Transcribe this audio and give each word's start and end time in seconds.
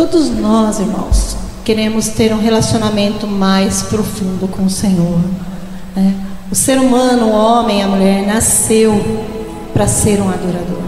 Todos 0.00 0.30
nós, 0.30 0.80
irmãos, 0.80 1.36
queremos 1.62 2.08
ter 2.08 2.32
um 2.32 2.40
relacionamento 2.40 3.26
mais 3.26 3.82
profundo 3.82 4.48
com 4.48 4.64
o 4.64 4.70
Senhor. 4.70 5.20
Né? 5.94 6.16
O 6.50 6.54
ser 6.54 6.78
humano, 6.78 7.26
o 7.26 7.32
homem, 7.32 7.82
a 7.82 7.86
mulher, 7.86 8.26
nasceu 8.26 8.98
para 9.74 9.86
ser 9.86 10.18
um 10.22 10.30
adorador. 10.30 10.80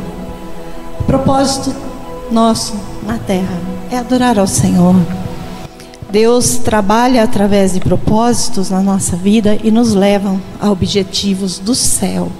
O 0.98 1.02
propósito 1.02 1.74
nosso 2.30 2.74
na 3.02 3.18
terra 3.18 3.60
é 3.90 3.98
adorar 3.98 4.38
ao 4.38 4.46
Senhor. 4.46 4.96
Deus 6.10 6.56
trabalha 6.56 7.22
através 7.22 7.74
de 7.74 7.80
propósitos 7.80 8.70
na 8.70 8.80
nossa 8.80 9.14
vida 9.14 9.58
e 9.62 9.70
nos 9.70 9.92
levam 9.92 10.40
a 10.58 10.70
objetivos 10.70 11.58
do 11.58 11.74
céu. 11.74 12.32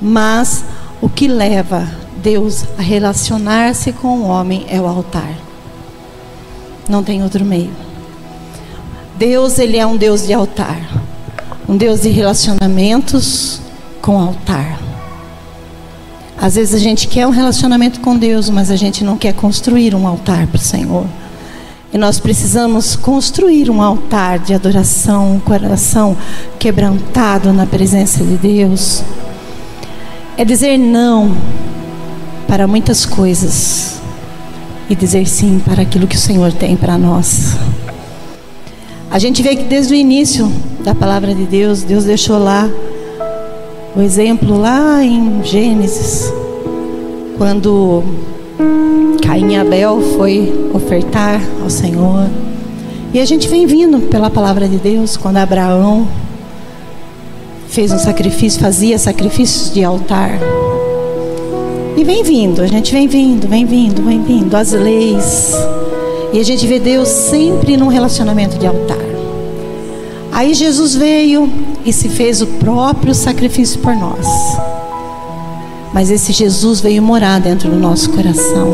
Mas 0.00 0.64
o 1.02 1.10
que 1.10 1.28
leva 1.28 1.86
Deus 2.22 2.64
a 2.78 2.80
relacionar-se 2.80 3.92
com 3.92 4.20
o 4.20 4.26
homem 4.28 4.64
é 4.70 4.80
o 4.80 4.86
altar. 4.86 5.43
Não 6.88 7.02
tem 7.02 7.22
outro 7.22 7.44
meio. 7.44 7.70
Deus, 9.16 9.58
ele 9.58 9.76
é 9.76 9.86
um 9.86 9.96
Deus 9.96 10.26
de 10.26 10.32
altar. 10.32 10.80
Um 11.68 11.76
Deus 11.76 12.02
de 12.02 12.08
relacionamentos 12.08 13.60
com 14.02 14.18
altar. 14.20 14.78
Às 16.36 16.56
vezes 16.56 16.74
a 16.74 16.78
gente 16.78 17.08
quer 17.08 17.26
um 17.26 17.30
relacionamento 17.30 18.00
com 18.00 18.16
Deus, 18.16 18.50
mas 18.50 18.70
a 18.70 18.76
gente 18.76 19.02
não 19.02 19.16
quer 19.16 19.32
construir 19.32 19.94
um 19.94 20.06
altar 20.06 20.46
para 20.46 20.56
o 20.58 20.60
Senhor. 20.60 21.06
E 21.92 21.96
nós 21.96 22.18
precisamos 22.18 22.96
construir 22.96 23.70
um 23.70 23.80
altar 23.80 24.40
de 24.40 24.52
adoração, 24.52 25.36
um 25.36 25.38
coração 25.38 26.16
quebrantado 26.58 27.52
na 27.52 27.66
presença 27.66 28.22
de 28.24 28.36
Deus. 28.36 29.02
É 30.36 30.44
dizer 30.44 30.76
não 30.76 31.36
para 32.48 32.66
muitas 32.66 33.06
coisas 33.06 34.02
e 34.88 34.94
dizer 34.94 35.26
sim 35.26 35.60
para 35.64 35.82
aquilo 35.82 36.06
que 36.06 36.16
o 36.16 36.18
Senhor 36.18 36.52
tem 36.52 36.76
para 36.76 36.98
nós. 36.98 37.56
A 39.10 39.18
gente 39.18 39.42
vê 39.42 39.54
que 39.54 39.64
desde 39.64 39.94
o 39.94 39.96
início 39.96 40.50
da 40.82 40.94
palavra 40.94 41.34
de 41.34 41.44
Deus, 41.44 41.82
Deus 41.82 42.04
deixou 42.04 42.38
lá 42.38 42.68
o 43.96 44.00
exemplo 44.00 44.58
lá 44.58 45.04
em 45.04 45.42
Gênesis, 45.44 46.32
quando 47.38 48.02
Caim 49.22 49.52
e 49.52 49.56
Abel 49.56 50.02
foi 50.16 50.70
ofertar 50.74 51.40
ao 51.62 51.70
Senhor. 51.70 52.28
E 53.12 53.20
a 53.20 53.24
gente 53.24 53.48
vem 53.48 53.66
vindo 53.66 54.00
pela 54.08 54.28
palavra 54.28 54.68
de 54.68 54.76
Deus, 54.78 55.16
quando 55.16 55.36
Abraão 55.36 56.08
fez 57.68 57.92
um 57.92 57.98
sacrifício, 57.98 58.60
fazia 58.60 58.98
sacrifícios 58.98 59.72
de 59.72 59.84
altar. 59.84 60.40
E 61.96 62.02
vem 62.02 62.22
vindo, 62.24 62.60
a 62.60 62.66
gente 62.66 62.92
vem 62.92 63.06
vindo, 63.06 63.46
vem 63.46 63.64
vindo, 63.64 64.02
vem 64.02 64.22
vindo, 64.22 64.54
as 64.56 64.72
leis. 64.72 65.52
E 66.32 66.40
a 66.40 66.42
gente 66.42 66.66
vê 66.66 66.80
Deus 66.80 67.08
sempre 67.08 67.76
num 67.76 67.86
relacionamento 67.86 68.58
de 68.58 68.66
altar. 68.66 68.98
Aí 70.32 70.52
Jesus 70.52 70.96
veio 70.96 71.48
e 71.84 71.92
se 71.92 72.08
fez 72.08 72.42
o 72.42 72.46
próprio 72.46 73.14
sacrifício 73.14 73.78
por 73.78 73.94
nós. 73.94 74.26
Mas 75.92 76.10
esse 76.10 76.32
Jesus 76.32 76.80
veio 76.80 77.00
morar 77.00 77.40
dentro 77.40 77.70
do 77.70 77.76
nosso 77.76 78.10
coração. 78.10 78.68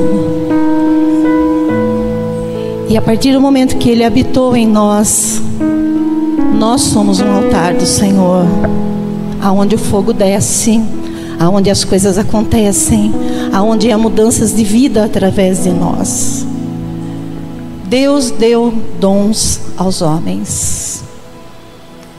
E 2.88 2.96
a 2.96 3.02
partir 3.02 3.34
do 3.34 3.40
momento 3.40 3.76
que 3.76 3.90
ele 3.90 4.02
habitou 4.02 4.56
em 4.56 4.66
nós, 4.66 5.42
nós 6.58 6.80
somos 6.80 7.20
um 7.20 7.30
altar 7.30 7.74
do 7.74 7.84
Senhor, 7.84 8.46
aonde 9.40 9.74
o 9.74 9.78
fogo 9.78 10.14
desce, 10.14 10.82
aonde 11.40 11.68
as 11.70 11.84
coisas 11.84 12.18
acontecem, 12.18 13.10
aonde 13.50 13.90
há 13.90 13.96
mudanças 13.96 14.54
de 14.54 14.62
vida 14.62 15.06
através 15.06 15.64
de 15.64 15.70
nós. 15.70 16.46
Deus 17.88 18.30
deu 18.30 18.74
dons 19.00 19.58
aos 19.74 20.02
homens. 20.02 21.02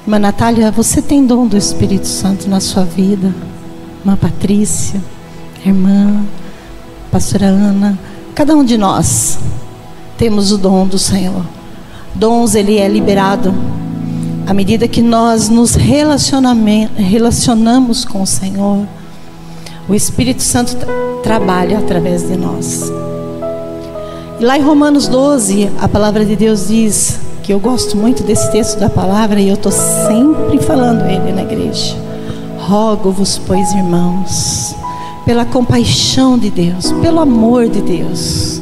Irmã 0.03 0.17
Natália, 0.17 0.72
você 0.72 1.03
tem 1.03 1.23
dom 1.23 1.45
do 1.45 1.55
Espírito 1.55 2.08
Santo 2.08 2.50
na 2.50 2.59
sua 2.59 2.84
vida. 2.84 3.31
Irmã 4.00 4.18
Patrícia, 4.18 5.00
irmã, 5.63 6.25
pastora 7.12 7.45
Ana, 7.45 8.00
cada 8.34 8.56
um 8.56 8.66
de 8.66 8.75
nós 8.75 9.38
temos 10.18 10.51
o 10.51 10.57
dom 10.57 10.88
do 10.88 10.97
Senhor. 10.97 11.45
Dons 12.16 12.56
ele 12.56 12.79
é 12.79 12.88
liberado 12.88 13.53
à 14.47 14.53
medida 14.53 14.88
que 14.88 15.03
nós 15.03 15.47
nos 15.47 15.75
relacionamos 15.75 18.03
com 18.03 18.24
o 18.24 18.28
Senhor. 18.28 18.88
O 19.88 19.96
Espírito 19.96 20.42
Santo 20.42 20.78
trabalha 21.24 21.80
através 21.80 22.28
de 22.28 22.38
nós. 22.38 22.92
E 24.40 24.46
lá 24.46 24.58
em 24.58 24.62
Romanos 24.62 25.08
12, 25.08 25.69
a 25.80 25.88
palavra 25.88 26.25
de 26.25 26.36
Deus 26.36 26.68
diz 26.68 27.19
que 27.44 27.52
eu 27.52 27.59
gosto 27.59 27.97
muito 27.97 28.24
desse 28.24 28.52
texto 28.52 28.80
da 28.80 28.90
palavra 28.90 29.40
e 29.40 29.50
eu 29.50 29.56
estou 29.56 29.72
sempre 29.72 30.59
falando 30.59 31.06
ele 31.06 31.31
na 31.31 31.44
igreja. 31.44 31.96
Rogo-vos, 32.59 33.40
pois, 33.46 33.72
irmãos, 33.74 34.75
pela 35.25 35.46
compaixão 35.46 36.38
de 36.38 36.50
Deus, 36.50 36.92
pelo 37.02 37.19
amor 37.19 37.68
de 37.68 37.81
Deus, 37.81 38.62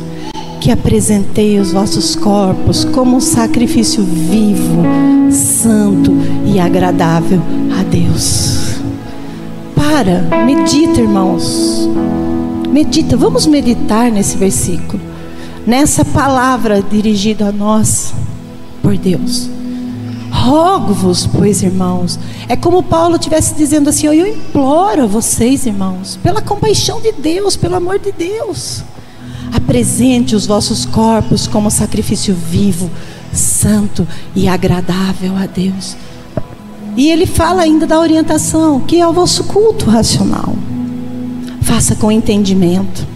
que 0.59 0.71
apresentei 0.71 1.59
os 1.59 1.71
vossos 1.71 2.15
corpos 2.15 2.83
como 2.85 3.17
um 3.17 3.21
sacrifício 3.21 4.03
vivo, 4.03 4.83
santo 5.31 6.11
e 6.45 6.59
agradável 6.59 7.41
a 7.79 7.83
Deus. 7.83 8.48
Para, 9.99 10.21
medita, 10.45 11.01
irmãos. 11.01 11.89
Medita, 12.71 13.17
vamos 13.17 13.45
meditar 13.45 14.09
nesse 14.09 14.37
versículo, 14.37 15.03
nessa 15.67 16.05
palavra 16.05 16.81
dirigida 16.81 17.49
a 17.49 17.51
nós 17.51 18.13
por 18.81 18.97
Deus. 18.97 19.49
Rogo-vos, 20.31 21.27
pois, 21.27 21.61
irmãos. 21.63 22.17
É 22.47 22.55
como 22.55 22.81
Paulo 22.81 23.17
estivesse 23.17 23.53
dizendo 23.55 23.89
assim: 23.89 24.07
Eu 24.07 24.25
imploro 24.25 25.03
a 25.03 25.05
vocês, 25.05 25.65
irmãos, 25.65 26.17
pela 26.23 26.41
compaixão 26.41 27.01
de 27.01 27.11
Deus, 27.11 27.57
pelo 27.57 27.75
amor 27.75 27.99
de 27.99 28.13
Deus. 28.13 28.85
Apresente 29.53 30.33
os 30.33 30.45
vossos 30.45 30.85
corpos 30.85 31.45
como 31.45 31.69
sacrifício 31.69 32.33
vivo, 32.33 32.89
santo 33.33 34.07
e 34.33 34.47
agradável 34.47 35.35
a 35.35 35.45
Deus. 35.45 35.97
E 36.99 37.09
ele 37.09 37.25
fala 37.25 37.61
ainda 37.61 37.87
da 37.87 37.97
orientação, 37.97 38.81
que 38.81 38.99
é 38.99 39.07
o 39.07 39.13
vosso 39.13 39.45
culto 39.45 39.89
racional. 39.89 40.53
Faça 41.61 41.95
com 41.95 42.11
entendimento. 42.11 43.07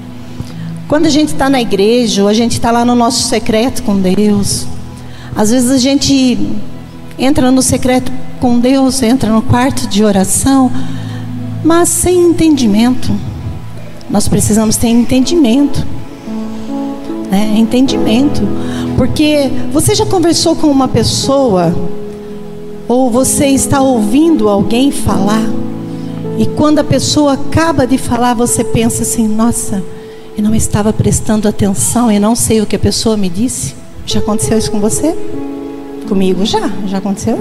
Quando 0.88 1.06
a 1.06 1.10
gente 1.10 1.34
está 1.34 1.50
na 1.50 1.62
igreja, 1.62 2.24
ou 2.24 2.30
a 2.30 2.34
gente 2.34 2.54
está 2.54 2.72
lá 2.72 2.86
no 2.86 2.96
nosso 2.96 3.28
secreto 3.28 3.84
com 3.84 4.00
Deus, 4.00 4.66
às 5.36 5.52
vezes 5.52 5.70
a 5.70 5.78
gente 5.78 6.40
entra 7.20 7.52
no 7.52 7.62
secreto 7.62 8.10
com 8.40 8.58
Deus, 8.58 9.04
entra 9.04 9.30
no 9.30 9.42
quarto 9.42 9.86
de 9.86 10.02
oração, 10.02 10.72
mas 11.62 11.90
sem 11.90 12.18
entendimento. 12.18 13.14
Nós 14.10 14.30
precisamos 14.30 14.78
ter 14.78 14.88
entendimento. 14.88 15.86
Né? 17.30 17.56
Entendimento. 17.58 18.48
Porque 18.96 19.52
você 19.74 19.94
já 19.94 20.06
conversou 20.06 20.56
com 20.56 20.68
uma 20.68 20.88
pessoa, 20.88 21.76
ou 22.88 23.10
você 23.10 23.48
está 23.48 23.82
ouvindo 23.82 24.50
alguém 24.50 24.92
falar, 24.92 25.48
e 26.38 26.46
quando 26.48 26.80
a 26.80 26.84
pessoa 26.84 27.34
acaba 27.34 27.86
de 27.86 27.98
falar, 27.98 28.34
você 28.34 28.64
pensa 28.64 29.04
assim: 29.04 29.28
nossa, 29.28 29.84
eu 30.38 30.44
não 30.44 30.56
estava 30.56 30.92
prestando 30.92 31.48
atenção 31.48 32.12
e 32.12 32.20
não 32.20 32.36
sei 32.36 32.62
o 32.62 32.66
que 32.66 32.76
a 32.76 32.80
pessoa 32.80 33.16
me 33.16 33.30
disse. 33.30 33.76
Já 34.06 34.20
aconteceu 34.20 34.58
isso 34.58 34.72
com 34.72 34.80
você? 34.80 35.16
Comigo 36.08 36.46
já, 36.46 36.70
já 36.88 36.98
aconteceu. 36.98 37.38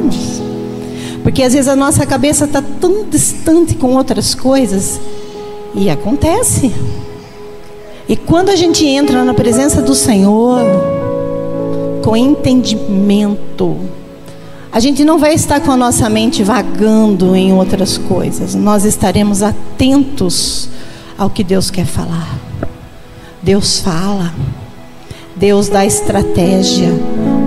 Porque 1.23 1.43
às 1.43 1.55
vezes 1.55 1.69
a 1.69 1.77
nossa 1.77 2.05
cabeça 2.05 2.45
está 2.45 2.63
tão 2.81 3.05
distante 3.09 3.75
com 3.75 3.95
outras 3.97 4.35
coisas 4.35 5.01
e 5.75 5.89
acontece. 5.89 6.73
E 8.09 8.17
quando 8.17 8.51
a 8.51 8.57
gente 8.57 8.85
entra 8.85 9.25
na 9.25 9.33
presença 9.33 9.81
do 9.81 9.95
Senhor 9.95 10.61
com 12.03 12.17
entendimento, 12.17 13.77
a 14.73 14.81
gente 14.81 15.05
não 15.05 15.19
vai 15.19 15.35
estar 15.35 15.61
com 15.61 15.71
a 15.71 15.77
nossa 15.77 16.09
mente 16.09 16.43
vagando 16.43 17.37
em 17.37 17.53
outras 17.53 17.99
coisas. 17.99 18.55
Nós 18.55 18.87
estaremos 18.87 19.43
atentos 19.43 20.71
ao 21.19 21.29
que 21.29 21.45
Deus 21.45 21.71
quer 21.71 21.85
falar. 21.85 22.39
Deus 23.43 23.81
fala. 23.81 24.33
Deus 25.37 25.69
dá 25.69 25.85
estratégia. 25.85 26.89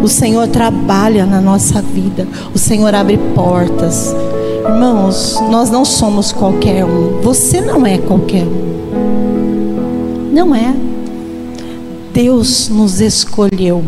O 0.03 0.07
Senhor 0.07 0.47
trabalha 0.49 1.25
na 1.25 1.41
nossa 1.41 1.81
vida. 1.81 2.27
O 2.53 2.59
Senhor 2.59 2.93
abre 2.93 3.17
portas. 3.33 4.15
Irmãos, 4.63 5.35
nós 5.49 5.71
não 5.71 5.83
somos 5.83 6.31
qualquer 6.31 6.85
um. 6.85 7.21
Você 7.21 7.59
não 7.59 7.87
é 7.87 7.97
qualquer 7.97 8.43
um. 8.43 10.29
Não 10.31 10.53
é. 10.53 10.75
Deus 12.13 12.69
nos 12.69 13.01
escolheu. 13.01 13.83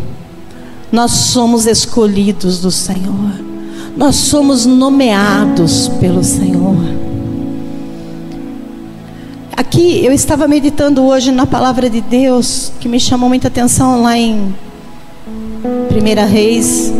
Nós 0.91 1.11
somos 1.11 1.65
escolhidos 1.65 2.59
do 2.59 2.71
Senhor. 2.71 3.47
Nós 3.95 4.15
somos 4.15 4.65
nomeados 4.65 5.87
pelo 5.99 6.23
Senhor. 6.23 6.77
Aqui 9.55 10.05
eu 10.05 10.13
estava 10.13 10.47
meditando 10.47 11.03
hoje 11.03 11.31
na 11.31 11.45
palavra 11.45 11.89
de 11.89 11.99
Deus, 11.99 12.71
que 12.79 12.87
me 12.87 12.99
chamou 12.99 13.27
muita 13.27 13.47
atenção 13.47 14.01
lá 14.01 14.17
em 14.17 14.55
Primeira 15.89 16.25
Reis. 16.25 16.93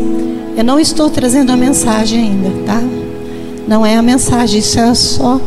Eu 0.58 0.64
não 0.64 0.80
estou 0.80 1.10
trazendo 1.10 1.52
a 1.52 1.56
mensagem 1.56 2.20
ainda, 2.20 2.50
tá? 2.66 2.82
Não 3.68 3.86
é 3.86 3.96
a 3.96 4.02
mensagem, 4.02 4.60
isso 4.60 4.80
é 4.80 4.94
só 4.96 5.40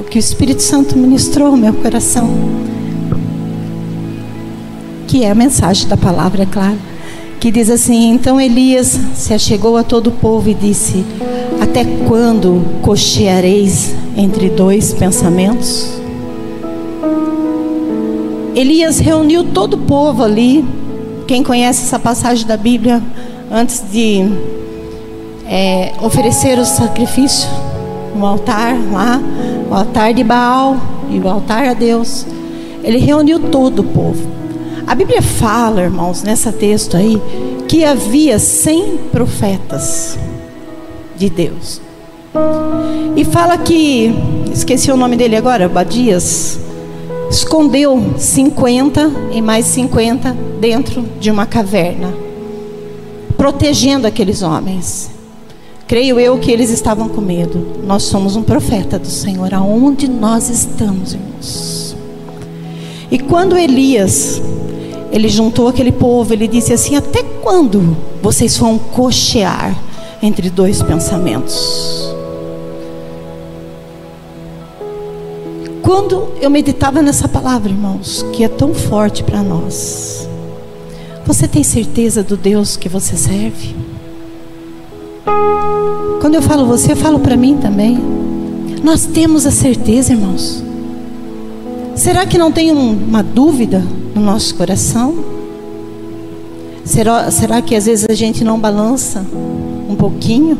o 0.00 0.04
que 0.04 0.18
o 0.18 0.20
Espírito 0.20 0.62
Santo 0.62 0.98
ministrou 0.98 1.52
no 1.52 1.56
meu 1.56 1.72
coração. 1.72 2.28
Que 5.06 5.24
é 5.24 5.30
a 5.30 5.34
mensagem 5.34 5.86
da 5.88 5.96
palavra, 5.96 6.42
é 6.42 6.46
claro. 6.46 6.78
Que 7.46 7.52
diz 7.52 7.70
assim: 7.70 8.10
Então 8.10 8.40
Elias 8.40 8.98
se 9.14 9.32
achegou 9.32 9.76
a 9.76 9.84
todo 9.84 10.08
o 10.08 10.10
povo 10.10 10.48
e 10.48 10.54
disse: 10.54 11.04
Até 11.60 11.84
quando 12.08 12.60
cocheareis 12.82 13.94
entre 14.16 14.50
dois 14.50 14.92
pensamentos? 14.92 15.92
Elias 18.52 18.98
reuniu 18.98 19.44
todo 19.44 19.74
o 19.74 19.78
povo 19.78 20.24
ali. 20.24 20.64
Quem 21.28 21.44
conhece 21.44 21.84
essa 21.84 22.00
passagem 22.00 22.44
da 22.48 22.56
Bíblia, 22.56 23.00
antes 23.48 23.84
de 23.92 24.24
é, 25.48 25.92
oferecer 26.02 26.58
o 26.58 26.64
sacrifício 26.64 27.48
no 28.16 28.26
altar 28.26 28.76
lá, 28.90 29.20
o 29.70 29.72
altar 29.72 30.12
de 30.12 30.24
Baal 30.24 30.76
e 31.08 31.20
o 31.20 31.28
altar 31.28 31.68
a 31.68 31.74
Deus, 31.74 32.26
ele 32.82 32.98
reuniu 32.98 33.38
todo 33.38 33.82
o 33.82 33.84
povo. 33.84 34.36
A 34.86 34.94
Bíblia 34.94 35.20
fala, 35.20 35.82
irmãos, 35.82 36.22
nessa 36.22 36.52
texto 36.52 36.96
aí, 36.96 37.20
que 37.66 37.84
havia 37.84 38.38
cem 38.38 38.98
profetas 39.10 40.16
de 41.16 41.28
Deus. 41.28 41.80
E 43.16 43.24
fala 43.24 43.58
que, 43.58 44.14
esqueci 44.52 44.92
o 44.92 44.96
nome 44.96 45.16
dele 45.16 45.34
agora, 45.34 45.68
Badias, 45.68 46.60
escondeu 47.28 48.14
50 48.16 49.10
e 49.32 49.42
mais 49.42 49.66
50 49.66 50.36
dentro 50.60 51.04
de 51.18 51.32
uma 51.32 51.46
caverna, 51.46 52.14
protegendo 53.36 54.06
aqueles 54.06 54.40
homens. 54.40 55.10
Creio 55.88 56.20
eu 56.20 56.38
que 56.38 56.52
eles 56.52 56.70
estavam 56.70 57.08
com 57.08 57.20
medo. 57.20 57.82
Nós 57.84 58.04
somos 58.04 58.36
um 58.36 58.42
profeta 58.42 59.00
do 59.00 59.08
Senhor, 59.08 59.52
aonde 59.52 60.08
nós 60.08 60.48
estamos, 60.48 61.14
irmãos. 61.14 61.96
E 63.10 63.18
quando 63.18 63.56
Elias, 63.56 64.42
ele 65.16 65.28
juntou 65.30 65.66
aquele 65.66 65.90
povo, 65.90 66.32
ele 66.34 66.46
disse 66.46 66.72
assim: 66.74 66.94
Até 66.94 67.22
quando 67.42 67.96
vocês 68.22 68.56
vão 68.58 68.78
cochear 68.78 69.74
entre 70.22 70.50
dois 70.50 70.82
pensamentos? 70.82 72.14
Quando 75.82 76.28
eu 76.40 76.50
meditava 76.50 77.00
nessa 77.00 77.26
palavra, 77.26 77.70
irmãos, 77.70 78.26
que 78.34 78.44
é 78.44 78.48
tão 78.48 78.74
forte 78.74 79.22
para 79.22 79.42
nós, 79.42 80.28
você 81.24 81.48
tem 81.48 81.62
certeza 81.62 82.22
do 82.22 82.36
Deus 82.36 82.76
que 82.76 82.88
você 82.88 83.16
serve? 83.16 83.74
Quando 86.20 86.34
eu 86.34 86.42
falo 86.42 86.66
você, 86.66 86.92
eu 86.92 86.96
falo 86.96 87.20
para 87.20 87.36
mim 87.36 87.56
também. 87.56 87.98
Nós 88.82 89.06
temos 89.06 89.46
a 89.46 89.50
certeza, 89.50 90.12
irmãos. 90.12 90.65
Será 91.96 92.26
que 92.26 92.36
não 92.36 92.52
tem 92.52 92.70
uma 92.70 93.22
dúvida 93.22 93.82
no 94.14 94.20
nosso 94.20 94.54
coração? 94.54 95.14
Será, 96.84 97.30
será 97.30 97.62
que 97.62 97.74
às 97.74 97.86
vezes 97.86 98.06
a 98.08 98.12
gente 98.12 98.44
não 98.44 98.60
balança 98.60 99.24
um 99.88 99.96
pouquinho? 99.96 100.58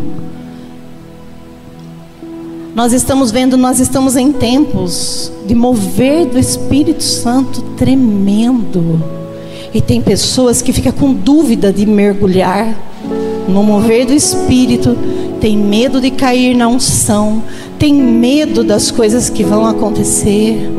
Nós 2.74 2.94
estamos 2.94 3.30
vendo, 3.30 3.58
nós 3.58 3.80
estamos 3.80 4.16
em 4.16 4.32
tempos 4.32 5.30
de 5.46 5.54
mover 5.54 6.24
do 6.24 6.38
Espírito 6.38 7.04
Santo 7.04 7.60
tremendo. 7.76 9.02
E 9.74 9.80
tem 9.82 10.00
pessoas 10.00 10.62
que 10.62 10.72
ficam 10.72 10.92
com 10.92 11.12
dúvida 11.12 11.70
de 11.70 11.84
mergulhar 11.84 12.74
no 13.46 13.62
mover 13.62 14.06
do 14.06 14.14
Espírito, 14.14 14.96
tem 15.38 15.56
medo 15.56 16.00
de 16.00 16.10
cair 16.10 16.56
na 16.56 16.66
unção, 16.66 17.42
tem 17.78 17.92
medo 17.94 18.64
das 18.64 18.90
coisas 18.90 19.28
que 19.28 19.44
vão 19.44 19.66
acontecer. 19.66 20.70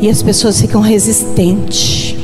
E 0.00 0.08
as 0.08 0.22
pessoas 0.22 0.60
ficam 0.60 0.80
resistentes. 0.80 2.16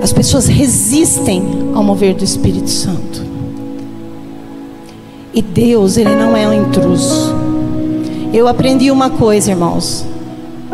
As 0.00 0.12
pessoas 0.12 0.46
resistem 0.46 1.42
ao 1.74 1.82
mover 1.82 2.14
do 2.14 2.22
Espírito 2.24 2.70
Santo. 2.70 3.24
E 5.34 5.42
Deus, 5.42 5.96
Ele 5.96 6.14
não 6.14 6.36
é 6.36 6.48
um 6.48 6.52
intruso. 6.52 7.34
Eu 8.32 8.46
aprendi 8.46 8.90
uma 8.90 9.10
coisa, 9.10 9.50
irmãos. 9.50 10.04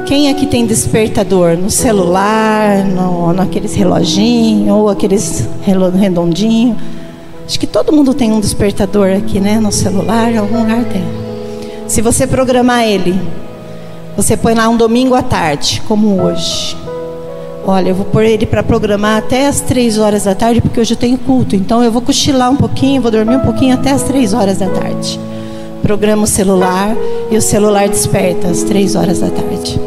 Quem 0.06 0.31
aqui 0.31 0.47
tem 0.47 0.67
despertador 0.67 1.56
no 1.56 1.71
celular, 1.71 2.85
no, 2.85 3.32
naqueles 3.32 3.75
reloginhos 3.75 4.71
ou 4.71 4.88
aqueles 4.88 5.47
redondinhos? 5.94 6.76
Acho 7.47 7.59
que 7.59 7.67
todo 7.67 7.93
mundo 7.93 8.12
tem 8.12 8.32
um 8.32 8.41
despertador 8.41 9.17
aqui, 9.17 9.41
né? 9.41 9.59
No 9.59 9.73
celular, 9.73 10.32
em 10.32 10.38
algum 10.38 10.61
lugar 10.61 10.85
tem. 10.85 11.03
Se 11.87 12.03
você 12.03 12.26
programar 12.26 12.85
ele, 12.85 13.19
você 14.19 14.37
põe 14.37 14.53
lá 14.53 14.69
um 14.69 14.76
domingo 14.76 15.15
à 15.15 15.23
tarde, 15.23 15.81
como 15.87 16.20
hoje. 16.20 16.76
Olha, 17.65 17.91
eu 17.91 17.94
vou 17.94 18.05
pôr 18.05 18.25
ele 18.25 18.47
para 18.47 18.65
programar 18.65 19.19
até 19.19 19.47
as 19.47 19.61
três 19.61 19.97
horas 19.97 20.25
da 20.25 20.35
tarde, 20.35 20.61
porque 20.61 20.81
hoje 20.81 20.94
eu 20.94 20.99
tenho 20.99 21.17
culto. 21.19 21.55
Então 21.55 21.85
eu 21.85 21.93
vou 21.93 22.03
cochilar 22.03 22.50
um 22.50 22.56
pouquinho, 22.56 23.00
vou 23.00 23.12
dormir 23.12 23.37
um 23.37 23.43
pouquinho 23.43 23.75
até 23.75 23.93
as 23.93 24.03
três 24.03 24.35
horas 24.35 24.59
da 24.59 24.69
tarde. 24.70 25.20
Programa 25.82 26.25
o 26.25 26.26
celular 26.26 26.97
e 27.31 27.37
o 27.37 27.41
celular 27.41 27.88
desperta 27.88 28.49
às 28.49 28.65
três 28.65 28.97
horas 28.97 29.20
da 29.20 29.31
tarde. 29.31 29.81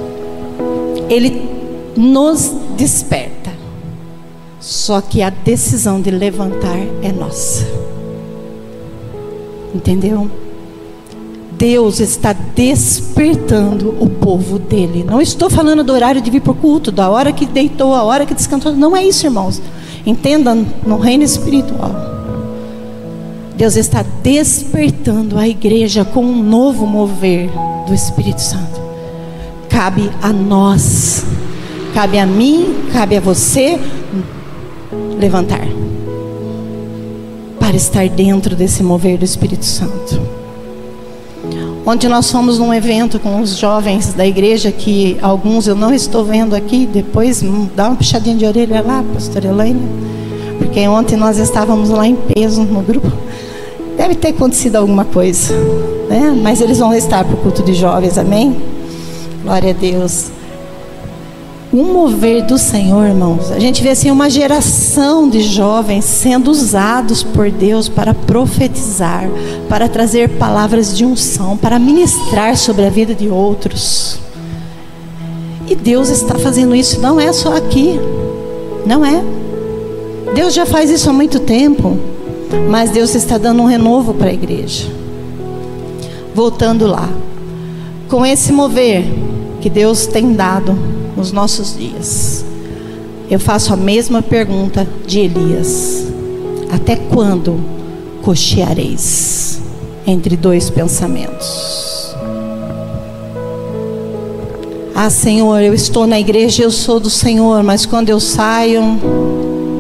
Ele 1.10 1.50
nos 1.98 2.54
desperta. 2.78 3.52
Só 4.62 5.02
que 5.02 5.22
a 5.22 5.30
decisão 5.30 6.00
de 6.00 6.10
levantar 6.10 6.80
é 7.04 7.12
nossa. 7.12 7.68
Entendeu? 9.76 10.32
Deus 11.62 12.00
está 12.00 12.34
despertando 12.34 13.96
o 14.00 14.10
povo 14.10 14.58
dele. 14.58 15.04
Não 15.04 15.22
estou 15.22 15.48
falando 15.48 15.84
do 15.84 15.94
horário 15.94 16.20
de 16.20 16.32
vir 16.32 16.42
para 16.42 16.54
o 16.54 16.56
culto, 16.56 16.92
da 16.92 17.08
hora 17.08 17.32
que 17.32 17.46
deitou, 17.46 17.94
a 17.94 18.02
hora 18.02 18.26
que 18.26 18.34
descansou. 18.34 18.74
Não 18.74 18.98
é 18.98 19.06
isso, 19.06 19.28
irmãos. 19.28 19.62
Entendam 20.04 20.66
no 20.84 20.98
reino 20.98 21.24
espiritual. 21.24 21.92
Deus 23.56 23.76
está 23.76 24.04
despertando 24.24 25.38
a 25.38 25.48
igreja 25.48 26.04
com 26.04 26.26
um 26.26 26.42
novo 26.42 26.88
mover 26.88 27.52
do 27.86 27.94
Espírito 27.94 28.42
Santo. 28.42 28.82
Cabe 29.70 30.10
a 30.20 30.34
nós, 30.34 31.24
cabe 31.94 32.18
a 32.18 32.26
mim, 32.26 32.88
cabe 32.92 33.18
a 33.18 33.22
você 33.22 33.80
levantar 35.20 35.68
para 37.60 37.76
estar 37.76 38.10
dentro 38.10 38.56
desse 38.56 38.82
mover 38.82 39.20
do 39.20 39.26
Espírito 39.26 39.64
Santo. 39.64 40.41
Ontem 41.86 42.08
nós 42.08 42.30
fomos 42.30 42.60
num 42.60 42.74
evento 42.74 43.20
com 43.20 43.42
os 43.42 43.58
jovens 43.58 44.14
da 44.14 44.26
igreja, 44.26 44.72
que 44.72 45.18
alguns 45.22 45.68
eu 45.68 45.76
não 45.76 45.94
estou 45.94 46.24
vendo 46.24 46.56
aqui, 46.56 46.86
depois 46.86 47.44
dá 47.76 47.88
uma 47.88 47.96
puxadinha 47.96 48.36
de 48.36 48.46
orelha 48.46 48.82
lá, 48.82 49.04
pastor 49.14 49.44
Elaine, 49.46 49.82
porque 50.60 50.88
ontem 50.88 51.18
nós 51.18 51.38
estávamos 51.38 51.90
lá 51.90 52.08
em 52.08 52.16
peso 52.16 52.62
no 52.62 52.82
grupo. 52.82 53.12
Deve 53.98 54.16
ter 54.16 54.30
acontecido 54.30 54.76
alguma 54.76 55.06
coisa, 55.06 55.54
né? 56.08 56.38
mas 56.42 56.62
eles 56.62 56.78
vão 56.78 56.94
estar 56.94 57.24
para 57.24 57.34
o 57.34 57.38
culto 57.38 57.64
de 57.64 57.74
jovens, 57.74 58.18
amém? 58.18 58.58
Glória 59.44 59.72
a 59.72 59.74
Deus 59.74 60.32
um 61.74 61.94
mover 61.94 62.46
do 62.46 62.58
Senhor, 62.58 63.06
irmãos. 63.06 63.50
A 63.50 63.60
gente 63.60 63.82
vê 63.82 63.90
assim 63.90 64.12
uma 64.12 64.30
geração 64.30 65.30
de 65.30 65.40
jovens 65.40 66.04
sendo 66.04 66.52
usados 66.52 67.24
por 67.24 67.50
Deus 67.50 67.88
para 67.88 68.14
profetizar, 68.14 69.30
para 69.70 69.88
trazer 69.88 70.30
palavras 70.32 70.96
de 70.96 71.06
unção, 71.06 71.56
para 71.56 71.80
ministrar 71.80 72.58
sobre 72.58 72.86
a 72.86 72.90
vida 72.90 73.16
de 73.16 73.30
outros. 73.30 74.20
E 75.68 75.76
Deus 75.76 76.10
está 76.10 76.38
fazendo 76.38 76.76
isso, 76.76 77.00
não 77.00 77.20
é 77.20 77.32
só 77.32 77.56
aqui. 77.56 77.98
Não 78.86 79.06
é. 79.06 79.24
Deus 80.36 80.54
já 80.54 80.66
faz 80.66 80.90
isso 80.90 81.10
há 81.10 81.14
muito 81.14 81.40
tempo, 81.40 81.98
mas 82.70 82.90
Deus 82.90 83.16
está 83.16 83.38
dando 83.38 83.62
um 83.62 83.66
renovo 83.66 84.14
para 84.14 84.30
a 84.30 84.34
igreja. 84.34 84.88
Voltando 86.36 86.86
lá. 86.86 87.08
Com 88.10 88.26
esse 88.26 88.52
mover 88.52 89.06
que 89.62 89.70
Deus 89.70 90.06
tem 90.06 90.34
dado 90.34 90.78
nos 91.16 91.32
nossos 91.32 91.78
dias. 91.78 92.46
Eu 93.30 93.40
faço 93.40 93.74
a 93.74 93.78
mesma 93.78 94.22
pergunta 94.22 94.88
de 95.06 95.20
Elias: 95.20 96.06
Até 96.72 96.96
quando 96.96 97.60
cocheareis 98.22 99.62
entre 100.06 100.36
dois 100.36 100.70
pensamentos? 100.70 102.16
Ah, 104.94 105.10
Senhor, 105.10 105.62
eu 105.62 105.74
estou 105.74 106.06
na 106.06 106.20
igreja, 106.20 106.64
eu 106.64 106.70
sou 106.70 107.00
do 107.00 107.10
Senhor, 107.10 107.64
mas 107.64 107.86
quando 107.86 108.10
eu 108.10 108.20
saio, 108.20 108.82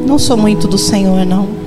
não 0.07 0.17
sou 0.17 0.35
muito 0.35 0.67
do 0.67 0.79
Senhor, 0.79 1.25
não. 1.25 1.60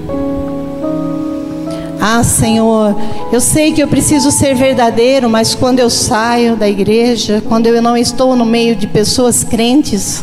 Ah, 2.06 2.22
Senhor, 2.22 2.94
eu 3.32 3.40
sei 3.40 3.72
que 3.72 3.82
eu 3.82 3.88
preciso 3.88 4.30
ser 4.30 4.54
verdadeiro, 4.54 5.30
mas 5.30 5.54
quando 5.54 5.78
eu 5.78 5.88
saio 5.88 6.54
da 6.54 6.68
igreja, 6.68 7.42
quando 7.48 7.66
eu 7.66 7.80
não 7.80 7.96
estou 7.96 8.36
no 8.36 8.44
meio 8.44 8.76
de 8.76 8.86
pessoas 8.86 9.42
crentes, 9.42 10.22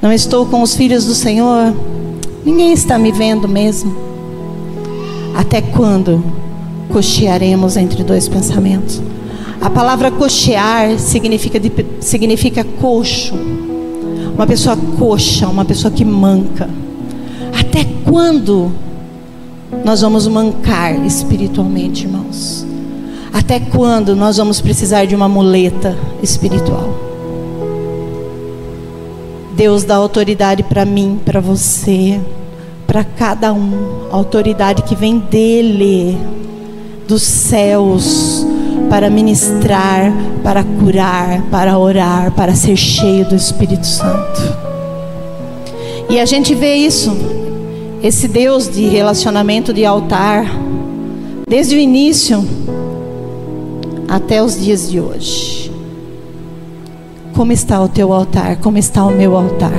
não 0.00 0.12
estou 0.12 0.46
com 0.46 0.62
os 0.62 0.76
filhos 0.76 1.06
do 1.06 1.14
Senhor, 1.16 1.74
ninguém 2.46 2.72
está 2.72 2.96
me 2.96 3.10
vendo 3.10 3.48
mesmo. 3.48 3.92
Até 5.34 5.60
quando 5.60 6.22
cochearemos 6.92 7.76
entre 7.76 8.04
dois 8.04 8.28
pensamentos? 8.28 9.02
A 9.60 9.68
palavra 9.68 10.12
cochear 10.12 10.96
significa, 10.96 11.58
de, 11.58 11.72
significa 11.98 12.62
coxo. 12.62 13.34
Uma 14.32 14.46
pessoa 14.46 14.78
coxa, 14.96 15.48
uma 15.48 15.64
pessoa 15.64 15.90
que 15.90 16.04
manca. 16.04 16.70
Até 17.58 17.84
quando 18.08 18.70
nós 19.84 20.00
vamos 20.00 20.26
mancar 20.26 20.94
espiritualmente, 21.04 22.04
irmãos? 22.04 22.66
Até 23.32 23.60
quando 23.60 24.14
nós 24.14 24.36
vamos 24.36 24.60
precisar 24.60 25.04
de 25.04 25.14
uma 25.14 25.28
muleta 25.28 25.96
espiritual? 26.22 26.88
Deus 29.56 29.84
dá 29.84 29.96
autoridade 29.96 30.62
para 30.62 30.84
mim, 30.84 31.20
para 31.24 31.40
você, 31.40 32.20
para 32.86 33.04
cada 33.04 33.52
um, 33.52 34.08
autoridade 34.10 34.82
que 34.82 34.94
vem 34.94 35.18
dele, 35.18 36.18
dos 37.06 37.22
céus, 37.22 38.46
para 38.88 39.08
ministrar, 39.08 40.12
para 40.42 40.64
curar, 40.64 41.42
para 41.50 41.78
orar, 41.78 42.32
para 42.32 42.54
ser 42.54 42.76
cheio 42.76 43.24
do 43.26 43.36
Espírito 43.36 43.86
Santo. 43.86 44.40
E 46.08 46.18
a 46.18 46.24
gente 46.24 46.54
vê 46.54 46.74
isso 46.74 47.39
esse 48.02 48.26
Deus 48.26 48.68
de 48.68 48.86
relacionamento 48.86 49.72
de 49.72 49.84
altar, 49.84 50.46
desde 51.46 51.76
o 51.76 51.78
início 51.78 52.44
até 54.08 54.42
os 54.42 54.58
dias 54.58 54.90
de 54.90 55.00
hoje. 55.00 55.70
Como 57.34 57.52
está 57.52 57.80
o 57.80 57.88
teu 57.88 58.12
altar? 58.12 58.56
Como 58.56 58.78
está 58.78 59.04
o 59.04 59.10
meu 59.10 59.36
altar? 59.36 59.72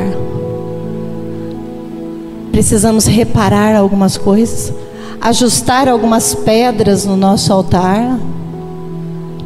Precisamos 2.52 3.06
reparar 3.06 3.76
algumas 3.76 4.18
coisas, 4.18 4.74
ajustar 5.20 5.88
algumas 5.88 6.36
pedras 6.36 7.06
no 7.06 7.16
nosso 7.16 7.52
altar. 7.52 8.20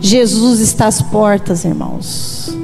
Jesus 0.01 0.60
está 0.60 0.88
às 0.88 1.01
portas, 1.01 1.63
irmãos. 1.63 2.55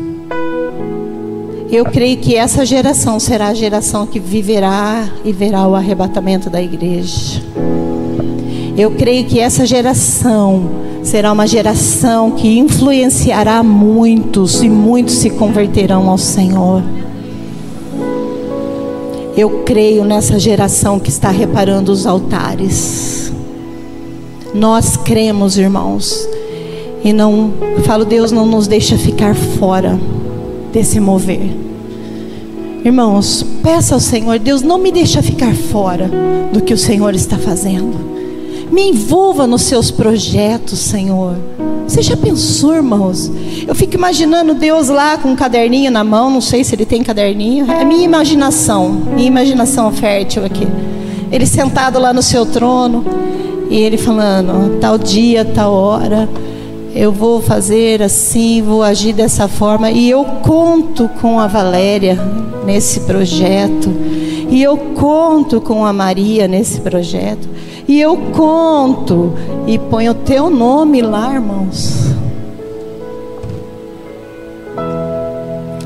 Eu 1.71 1.85
creio 1.85 2.17
que 2.17 2.35
essa 2.35 2.65
geração 2.65 3.17
será 3.17 3.47
a 3.47 3.53
geração 3.53 4.05
que 4.05 4.19
viverá 4.19 5.09
e 5.23 5.31
verá 5.31 5.65
o 5.65 5.73
arrebatamento 5.73 6.49
da 6.49 6.61
igreja. 6.61 7.41
Eu 8.77 8.91
creio 8.91 9.23
que 9.23 9.39
essa 9.39 9.65
geração 9.65 10.69
será 11.01 11.31
uma 11.31 11.47
geração 11.47 12.31
que 12.31 12.59
influenciará 12.59 13.63
muitos 13.63 14.61
e 14.61 14.67
muitos 14.67 15.15
se 15.15 15.29
converterão 15.29 16.09
ao 16.09 16.17
Senhor. 16.17 16.83
Eu 19.37 19.63
creio 19.63 20.03
nessa 20.03 20.37
geração 20.37 20.99
que 20.99 21.09
está 21.09 21.29
reparando 21.29 21.89
os 21.89 22.05
altares. 22.05 23.31
Nós 24.53 24.97
cremos, 24.97 25.57
irmãos. 25.57 26.27
E 27.01 27.13
não, 27.13 27.53
eu 27.77 27.81
falo, 27.83 28.03
Deus 28.03 28.29
não 28.29 28.45
nos 28.45 28.67
deixa 28.67 28.97
ficar 28.97 29.33
fora 29.33 29.97
desse 30.71 30.99
mover. 30.99 31.51
Irmãos, 32.83 33.45
peça 33.61 33.93
ao 33.93 33.99
Senhor, 33.99 34.39
Deus 34.39 34.61
não 34.61 34.77
me 34.77 34.91
deixa 34.91 35.21
ficar 35.21 35.53
fora 35.53 36.09
do 36.51 36.61
que 36.61 36.73
o 36.73 36.77
Senhor 36.77 37.13
está 37.13 37.37
fazendo. 37.37 38.11
Me 38.71 38.89
envolva 38.89 39.45
nos 39.45 39.63
seus 39.63 39.91
projetos, 39.91 40.79
Senhor. 40.79 41.35
Você 41.87 42.01
já 42.01 42.15
pensou, 42.15 42.73
irmãos? 42.73 43.29
Eu 43.67 43.75
fico 43.75 43.95
imaginando 43.95 44.53
Deus 44.53 44.87
lá 44.87 45.17
com 45.17 45.29
um 45.29 45.35
caderninho 45.35 45.91
na 45.91 46.03
mão, 46.03 46.31
não 46.31 46.41
sei 46.41 46.63
se 46.63 46.73
ele 46.73 46.85
tem 46.85 47.03
caderninho. 47.03 47.69
É 47.69 47.83
minha 47.83 48.03
imaginação, 48.03 48.89
minha 49.13 49.27
imaginação 49.27 49.91
fértil 49.91 50.45
aqui. 50.45 50.65
Ele 51.31 51.45
sentado 51.45 51.99
lá 51.99 52.13
no 52.13 52.21
seu 52.21 52.45
trono 52.45 53.05
e 53.69 53.75
ele 53.75 53.97
falando, 53.97 54.79
tal 54.79 54.97
dia, 54.97 55.45
tal 55.45 55.73
hora 55.73 56.27
eu 56.93 57.11
vou 57.11 57.41
fazer 57.41 58.01
assim, 58.01 58.61
vou 58.61 58.83
agir 58.83 59.13
dessa 59.13 59.47
forma. 59.47 59.89
E 59.91 60.09
eu 60.09 60.23
conto 60.43 61.09
com 61.21 61.39
a 61.39 61.47
Valéria 61.47 62.19
nesse 62.65 63.01
projeto. 63.01 63.89
E 64.49 64.61
eu 64.61 64.77
conto 64.77 65.61
com 65.61 65.85
a 65.85 65.93
Maria 65.93 66.47
nesse 66.47 66.81
projeto. 66.81 67.47
E 67.87 67.99
eu 67.99 68.17
conto 68.33 69.33
e 69.65 69.77
ponho 69.77 70.11
o 70.11 70.15
teu 70.15 70.49
nome 70.49 71.01
lá, 71.01 71.33
irmãos. 71.33 72.11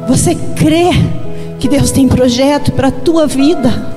Você 0.07 0.35
crê 0.55 0.89
que 1.59 1.67
Deus 1.67 1.91
tem 1.91 2.07
projeto 2.07 2.71
para 2.71 2.87
a 2.87 2.91
tua 2.91 3.27
vida? 3.27 3.94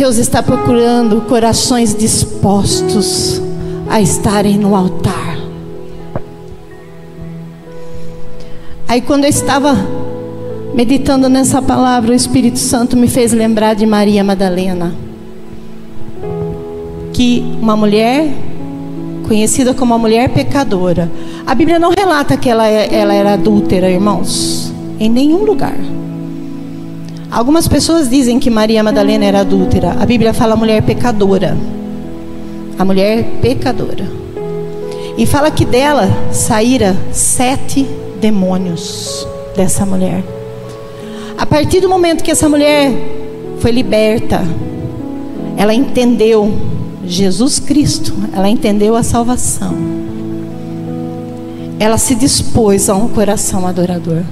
Deus 0.00 0.16
está 0.16 0.42
procurando 0.42 1.20
corações 1.28 1.94
dispostos 1.94 3.38
a 3.86 4.00
estarem 4.00 4.56
no 4.56 4.74
altar. 4.74 5.36
Aí, 8.88 9.02
quando 9.02 9.24
eu 9.24 9.28
estava 9.28 9.76
meditando 10.74 11.28
nessa 11.28 11.60
palavra, 11.60 12.12
o 12.12 12.14
Espírito 12.14 12.58
Santo 12.58 12.96
me 12.96 13.08
fez 13.08 13.34
lembrar 13.34 13.74
de 13.74 13.84
Maria 13.84 14.24
Madalena, 14.24 14.94
que 17.12 17.44
uma 17.60 17.76
mulher 17.76 18.26
conhecida 19.28 19.74
como 19.74 19.92
uma 19.92 19.98
mulher 19.98 20.30
pecadora. 20.30 21.12
A 21.46 21.54
Bíblia 21.54 21.78
não 21.78 21.90
relata 21.90 22.38
que 22.38 22.48
ela, 22.48 22.66
ela 22.66 23.12
era 23.12 23.34
adúltera, 23.34 23.90
irmãos, 23.90 24.72
em 24.98 25.10
nenhum 25.10 25.44
lugar. 25.44 25.76
Algumas 27.30 27.68
pessoas 27.68 28.10
dizem 28.10 28.40
que 28.40 28.50
Maria 28.50 28.82
Madalena 28.82 29.24
era 29.24 29.40
adúltera. 29.40 29.96
A 30.00 30.04
Bíblia 30.04 30.34
fala 30.34 30.56
mulher 30.56 30.82
pecadora. 30.82 31.56
A 32.76 32.84
mulher 32.84 33.24
pecadora. 33.40 34.04
E 35.16 35.24
fala 35.26 35.50
que 35.50 35.64
dela 35.64 36.08
saíra 36.32 36.96
sete 37.12 37.86
demônios 38.20 39.26
dessa 39.56 39.86
mulher. 39.86 40.24
A 41.38 41.46
partir 41.46 41.80
do 41.80 41.88
momento 41.88 42.24
que 42.24 42.32
essa 42.32 42.48
mulher 42.48 42.92
foi 43.60 43.70
liberta, 43.70 44.42
ela 45.56 45.72
entendeu 45.72 46.52
Jesus 47.06 47.60
Cristo, 47.60 48.12
ela 48.34 48.48
entendeu 48.48 48.96
a 48.96 49.04
salvação. 49.04 49.72
Ela 51.78 51.96
se 51.96 52.14
dispôs 52.16 52.88
a 52.88 52.96
um 52.96 53.08
coração 53.08 53.66
adorador 53.66 54.24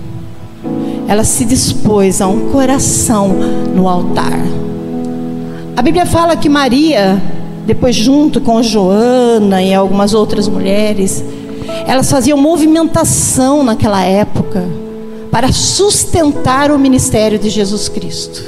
ela 1.09 1.25
se 1.25 1.47
dispôs 1.47 2.21
a 2.21 2.29
um 2.29 2.51
coração 2.51 3.29
no 3.75 3.89
altar. 3.89 4.39
A 5.75 5.81
Bíblia 5.81 6.05
fala 6.05 6.37
que 6.37 6.51
Maria, 6.51 7.21
depois 7.67 7.97
junto 7.97 8.43
com 8.43 8.63
Joana 8.63 9.63
e 9.63 9.73
algumas 9.73 10.13
outras 10.13 10.47
mulheres, 10.47 11.25
elas 11.87 12.11
faziam 12.11 12.37
movimentação 12.37 13.65
naquela 13.65 14.05
época 14.05 14.69
para 15.31 15.51
sustentar 15.51 16.71
o 16.71 16.79
ministério 16.79 17.39
de 17.39 17.49
Jesus 17.49 17.89
Cristo. 17.89 18.45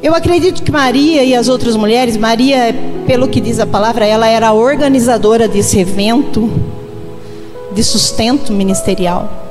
Eu 0.00 0.14
acredito 0.14 0.62
que 0.62 0.70
Maria 0.70 1.24
e 1.24 1.34
as 1.34 1.48
outras 1.48 1.74
mulheres, 1.74 2.16
Maria, 2.16 2.74
pelo 3.06 3.26
que 3.26 3.40
diz 3.40 3.58
a 3.58 3.66
palavra, 3.66 4.06
ela 4.06 4.28
era 4.28 4.48
a 4.48 4.52
organizadora 4.52 5.48
desse 5.48 5.78
evento 5.78 6.48
de 7.74 7.82
sustento 7.82 8.52
ministerial. 8.52 9.49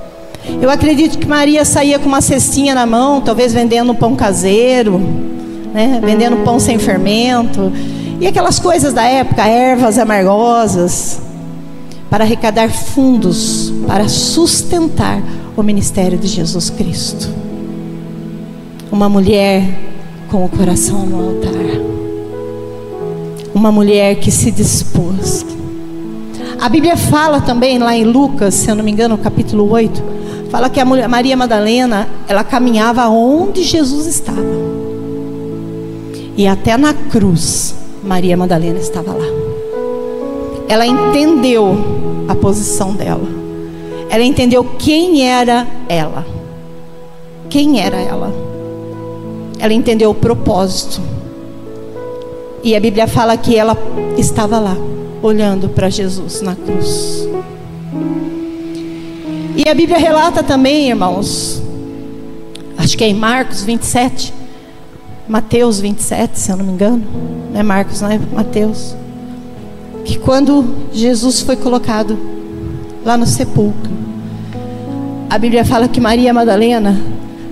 Eu 0.62 0.70
acredito 0.70 1.18
que 1.18 1.28
Maria 1.28 1.64
saía 1.64 2.00
com 2.00 2.08
uma 2.08 2.22
cestinha 2.22 2.76
na 2.76 2.86
mão, 2.86 3.22
talvez 3.22 3.54
vendendo 3.54 3.94
pão 3.96 4.16
caseiro, 4.16 5.00
né? 5.74 6.00
vendendo 6.04 6.38
pão 6.44 6.60
sem 6.60 6.78
fermento, 6.78 7.72
e 8.20 8.28
aquelas 8.28 8.60
coisas 8.60 8.94
da 8.94 9.04
época, 9.04 9.48
ervas 9.48 9.98
amargosas, 9.98 11.22
para 12.10 12.24
arrecadar 12.24 12.70
fundos 12.70 13.72
para 13.86 14.08
sustentar 14.08 15.22
o 15.56 15.64
ministério 15.64 16.18
de 16.18 16.28
Jesus 16.28 16.70
Cristo. 16.70 17.30
Uma 18.92 19.08
mulher 19.08 19.64
com 20.30 20.44
o 20.44 20.50
coração 20.50 21.06
no 21.06 21.30
altar. 21.30 21.54
Uma 23.54 23.72
mulher 23.72 24.16
que 24.16 24.32
se 24.32 24.52
dispôs. 24.52 25.46
A 26.60 26.68
Bíblia 26.68 26.98
fala 26.98 27.42
também 27.42 27.78
lá 27.78 27.96
em 27.96 28.04
Lucas, 28.04 28.54
se 28.54 28.70
eu 28.70 28.76
não 28.76 28.84
me 28.84 28.92
engano, 28.92 29.18
capítulo 29.18 29.70
8, 29.72 30.04
Fala 30.50 30.70
que 30.70 30.80
a 30.80 30.86
Maria 30.86 31.38
Madalena, 31.38 32.08
ela 32.28 32.44
caminhava 32.44 33.08
onde 33.08 33.64
Jesus 33.64 34.08
estava. 34.08 34.42
E 36.36 36.48
até 36.48 36.78
na 36.78 36.94
cruz, 36.94 37.76
Maria 38.04 38.36
Madalena 38.36 38.80
estava 38.80 39.12
lá. 39.12 39.26
Ela 40.68 40.86
entendeu 40.86 41.78
a 42.28 42.36
posição 42.36 42.94
dela. 42.94 43.28
Ela 44.10 44.24
entendeu 44.24 44.64
quem 44.78 45.28
era 45.28 45.68
ela. 45.88 46.26
Quem 47.50 47.80
era 47.80 47.98
ela? 47.98 48.50
ela 49.60 49.74
entendeu 49.74 50.10
o 50.10 50.16
propósito. 50.16 51.02
E 52.64 52.76
a 52.76 52.80
Bíblia 52.80 53.08
fala 53.08 53.38
que 53.38 53.56
ela 53.56 53.78
estava 54.18 54.60
lá, 54.60 54.76
olhando 55.22 55.70
para 55.70 55.90
Jesus 55.90 56.42
na 56.42 56.56
cruz. 56.56 57.28
E 59.60 59.68
a 59.68 59.74
Bíblia 59.74 59.98
relata 59.98 60.42
também, 60.42 60.88
irmãos, 60.88 61.62
acho 62.78 62.98
que 62.98 63.04
é 63.04 63.10
em 63.10 63.14
Marcos 63.14 63.62
27, 63.62 64.34
Mateus 65.28 65.82
27, 65.82 66.40
se 66.40 66.50
eu 66.50 66.56
não 66.56 66.64
me 66.64 66.72
engano, 66.72 67.04
não 67.52 67.60
é 67.60 67.62
Marcos, 67.62 68.00
não 68.00 68.10
é 68.10 68.18
Mateus, 68.18 68.96
que 70.06 70.18
quando 70.18 70.64
Jesus 70.94 71.42
foi 71.42 71.58
colocado 71.58 72.18
lá 73.04 73.18
no 73.18 73.26
sepulcro, 73.26 73.92
a 75.30 75.38
Bíblia 75.38 75.66
fala 75.66 75.90
que 75.90 76.00
Maria 76.00 76.34
Madalena 76.34 76.98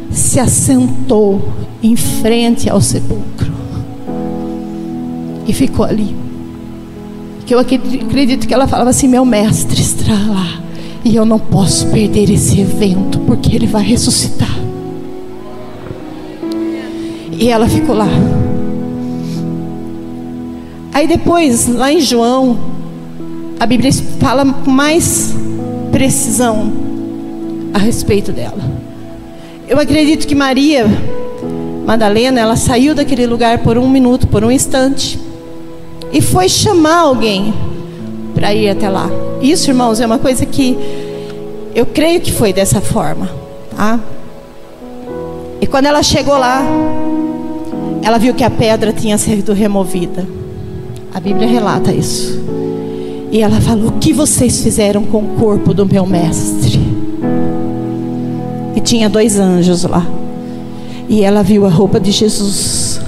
se 0.10 0.40
assentou 0.40 1.46
em 1.84 1.98
frente 1.98 2.70
ao 2.70 2.80
sepulcro 2.80 3.52
e 5.46 5.52
ficou 5.52 5.84
ali. 5.84 6.16
Que 7.46 7.54
eu 7.54 7.60
acredito 7.60 8.48
que 8.48 8.54
ela 8.54 8.66
falava 8.66 8.92
assim: 8.92 9.10
meu 9.10 9.26
mestre 9.26 9.82
está 9.82 10.14
lá 10.14 10.67
e 11.04 11.16
eu 11.16 11.26
não 11.26 11.40
posso 11.40 11.88
perder 11.88 12.30
esse 12.30 12.60
evento 12.60 13.20
porque 13.20 13.56
ele 13.56 13.68
vai 13.68 13.84
ressuscitar. 13.84 14.56
E 17.32 17.50
ela 17.50 17.68
ficou 17.68 17.96
lá. 17.96 18.10
Aí 20.94 21.08
depois, 21.08 21.68
lá 21.68 21.92
em 21.92 22.02
João, 22.02 22.58
a 23.60 23.66
Bíblia 23.66 23.92
fala 24.20 24.46
com 24.46 24.72
mais 24.72 25.36
precisão 25.92 26.72
a 27.74 27.78
respeito 27.78 28.32
dela. 28.32 28.64
Eu 29.68 29.80
acredito 29.80 30.28
que 30.28 30.34
Maria 30.34 30.88
Madalena, 31.86 32.42
ela 32.42 32.56
saiu 32.56 32.94
daquele 32.94 33.26
lugar 33.26 33.60
por 33.60 33.78
um 33.78 33.90
minuto, 33.90 34.28
por 34.28 34.44
um 34.44 34.52
instante, 34.52 35.20
e 36.12 36.22
foi 36.22 36.50
chamar 36.50 36.98
alguém 36.98 37.54
para 38.38 38.54
ir 38.54 38.70
até 38.70 38.88
lá. 38.88 39.10
Isso, 39.42 39.72
irmãos, 39.72 40.00
é 40.00 40.06
uma 40.06 40.20
coisa 40.20 40.46
que 40.46 40.78
eu 41.74 41.88
creio 41.88 42.22
que 42.22 42.32
foi 42.32 42.54
dessa 42.54 42.80
forma, 42.80 43.28
tá? 43.76 44.00
E 45.60 45.66
quando 45.66 45.88
ela 45.88 46.04
chegou 46.04 46.38
lá, 46.38 46.62
ela 48.04 48.20
viu 48.20 48.36
que 48.36 48.44
a 48.44 48.50
pedra 48.52 48.94
tinha 48.94 49.18
sido 49.18 49.54
removida. 49.54 50.24
A 51.12 51.20
Bíblia 51.20 51.48
relata 51.48 51.92
isso. 51.92 52.40
E 53.32 53.42
ela 53.42 53.60
falou: 53.60 53.88
O 53.88 53.94
que 53.94 54.14
vocês 54.14 54.62
fizeram 54.62 55.04
com 55.04 55.18
o 55.18 55.28
corpo 55.40 55.74
do 55.74 55.84
meu 55.84 56.06
mestre? 56.06 56.80
E 58.76 58.80
tinha 58.80 59.10
dois 59.10 59.40
anjos 59.40 59.84
lá. 59.84 60.06
E 61.10 61.24
ela 61.24 61.42
viu 61.42 61.66
a 61.66 61.70
roupa 61.70 62.00
de 62.00 62.12
Jesus. 62.12 63.02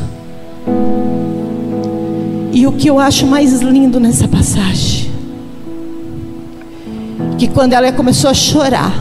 E 2.52 2.66
o 2.66 2.72
que 2.72 2.90
eu 2.90 3.00
acho 3.00 3.26
mais 3.26 3.62
lindo 3.62 4.00
nessa 4.00 4.28
passagem, 4.28 4.99
que 7.40 7.48
quando 7.48 7.72
ela 7.72 7.90
começou 7.94 8.30
a 8.30 8.34
chorar, 8.34 8.94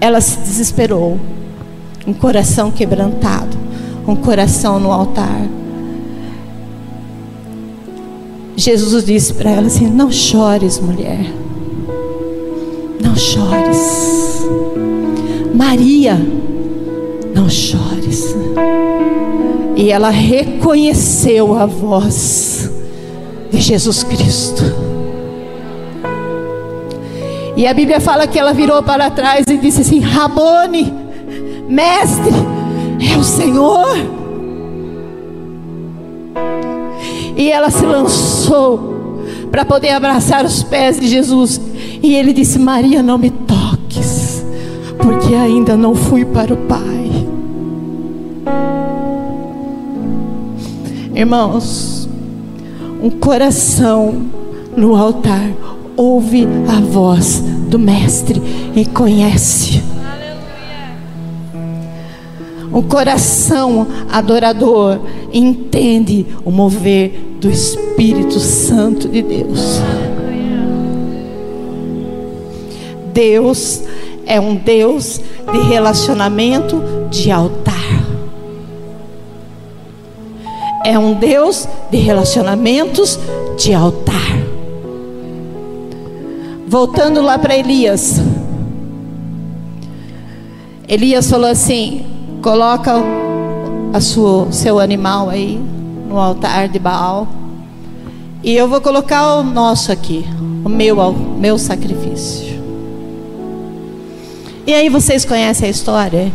ela 0.00 0.20
se 0.20 0.38
desesperou, 0.38 1.18
um 2.06 2.14
coração 2.14 2.70
quebrantado, 2.70 3.58
um 4.06 4.14
coração 4.14 4.78
no 4.78 4.92
altar. 4.92 5.42
Jesus 8.56 9.04
disse 9.04 9.34
para 9.34 9.50
ela 9.50 9.66
assim: 9.66 9.88
Não 9.88 10.10
chores, 10.12 10.78
mulher, 10.78 11.26
não 13.02 13.16
chores. 13.16 14.46
Maria, 15.52 16.16
não 17.34 17.50
chores. 17.50 18.36
E 19.76 19.90
ela 19.90 20.10
reconheceu 20.10 21.58
a 21.58 21.66
voz 21.66 22.70
de 23.50 23.60
Jesus 23.60 24.04
Cristo. 24.04 24.89
E 27.60 27.66
a 27.66 27.74
Bíblia 27.74 28.00
fala 28.00 28.26
que 28.26 28.38
ela 28.38 28.54
virou 28.54 28.82
para 28.82 29.10
trás 29.10 29.44
e 29.46 29.58
disse 29.58 29.82
assim: 29.82 30.00
Rabone, 30.00 30.94
mestre, 31.68 32.32
é 33.12 33.18
o 33.18 33.22
Senhor. 33.22 33.98
E 37.36 37.52
ela 37.52 37.68
se 37.68 37.84
lançou 37.84 39.26
para 39.50 39.62
poder 39.66 39.90
abraçar 39.90 40.42
os 40.42 40.62
pés 40.62 40.98
de 40.98 41.06
Jesus. 41.06 41.60
E 42.02 42.14
ele 42.14 42.32
disse: 42.32 42.58
Maria, 42.58 43.02
não 43.02 43.18
me 43.18 43.28
toques, 43.28 44.42
porque 44.96 45.34
ainda 45.34 45.76
não 45.76 45.94
fui 45.94 46.24
para 46.24 46.54
o 46.54 46.56
Pai. 46.56 47.10
Irmãos, 51.14 52.08
um 53.02 53.10
coração 53.10 54.14
no 54.74 54.96
altar 54.96 55.50
ouve 56.00 56.48
a 56.66 56.80
voz 56.80 57.40
do 57.68 57.78
Mestre 57.78 58.40
e 58.74 58.86
conhece. 58.86 59.82
Um 62.72 62.80
coração 62.80 63.86
adorador 64.10 64.98
entende 65.30 66.24
o 66.42 66.50
mover 66.50 67.10
do 67.38 67.50
Espírito 67.50 68.40
Santo 68.40 69.08
de 69.08 69.20
Deus. 69.20 69.78
Deus 73.12 73.82
é 74.24 74.40
um 74.40 74.54
Deus 74.54 75.20
de 75.52 75.58
relacionamento 75.68 76.82
de 77.10 77.30
altar. 77.30 77.76
É 80.86 80.98
um 80.98 81.12
Deus 81.12 81.68
de 81.90 81.98
relacionamentos 81.98 83.18
de 83.58 83.74
altar. 83.74 84.39
Voltando 86.70 87.20
lá 87.20 87.36
para 87.36 87.56
Elias. 87.56 88.20
Elias 90.86 91.28
falou 91.28 91.50
assim: 91.50 92.06
coloca 92.40 92.94
a 93.92 94.00
sua, 94.00 94.52
seu 94.52 94.78
animal 94.78 95.28
aí 95.28 95.60
no 96.08 96.16
altar 96.16 96.68
de 96.68 96.78
Baal. 96.78 97.26
E 98.40 98.54
eu 98.54 98.68
vou 98.68 98.80
colocar 98.80 99.34
o 99.34 99.42
nosso 99.42 99.90
aqui, 99.90 100.24
o 100.64 100.68
meu, 100.68 100.96
o 101.00 101.12
meu 101.12 101.58
sacrifício. 101.58 102.62
E 104.64 104.72
aí 104.72 104.88
vocês 104.88 105.24
conhecem 105.24 105.66
a 105.66 105.70
história? 105.72 106.30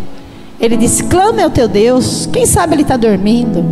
Ele 0.59 0.75
disse: 0.75 1.05
clame 1.05 1.43
ao 1.43 1.49
teu 1.49 1.69
Deus. 1.69 2.25
Quem 2.25 2.45
sabe 2.45 2.75
ele 2.75 2.81
está 2.81 2.97
dormindo. 2.97 3.63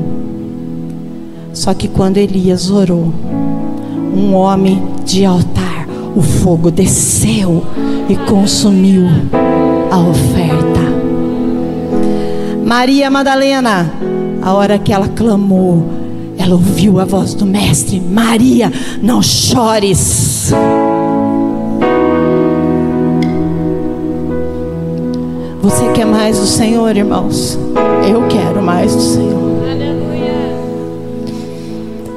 Só 1.54 1.74
que 1.74 1.90
quando 1.90 2.16
Elias 2.16 2.70
orou, 2.70 3.14
um 4.16 4.34
homem 4.34 4.82
de 5.04 5.26
altar, 5.26 5.73
o 6.16 6.22
fogo 6.22 6.70
desceu 6.70 7.64
e 8.10 8.16
consumiu 8.16 9.04
a 9.92 10.00
oferta. 10.00 10.82
Maria 12.66 13.10
Madalena, 13.10 13.92
a 14.42 14.54
hora 14.54 14.80
que 14.80 14.92
ela 14.94 15.08
clamou, 15.08 15.86
ela 16.38 16.54
ouviu 16.54 17.00
a 17.00 17.06
voz 17.06 17.34
do 17.34 17.46
Mestre: 17.46 18.00
Maria, 18.00 18.72
não 19.02 19.22
chores. 19.22 20.52
Você 25.62 25.92
quer 25.94 26.06
mais 26.06 26.40
do 26.40 26.46
Senhor, 26.46 26.96
irmãos? 26.96 27.58
Eu 28.08 28.28
quero 28.28 28.62
mais 28.62 28.96
do 28.96 29.02
Senhor. 29.02 29.44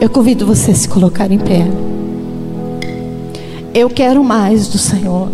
Eu 0.00 0.10
convido 0.10 0.46
você 0.46 0.72
a 0.72 0.74
se 0.74 0.88
colocar 0.88 1.30
em 1.30 1.38
pé. 1.38 1.66
Eu 3.76 3.90
quero 3.90 4.24
mais 4.24 4.68
do 4.68 4.78
Senhor. 4.78 5.28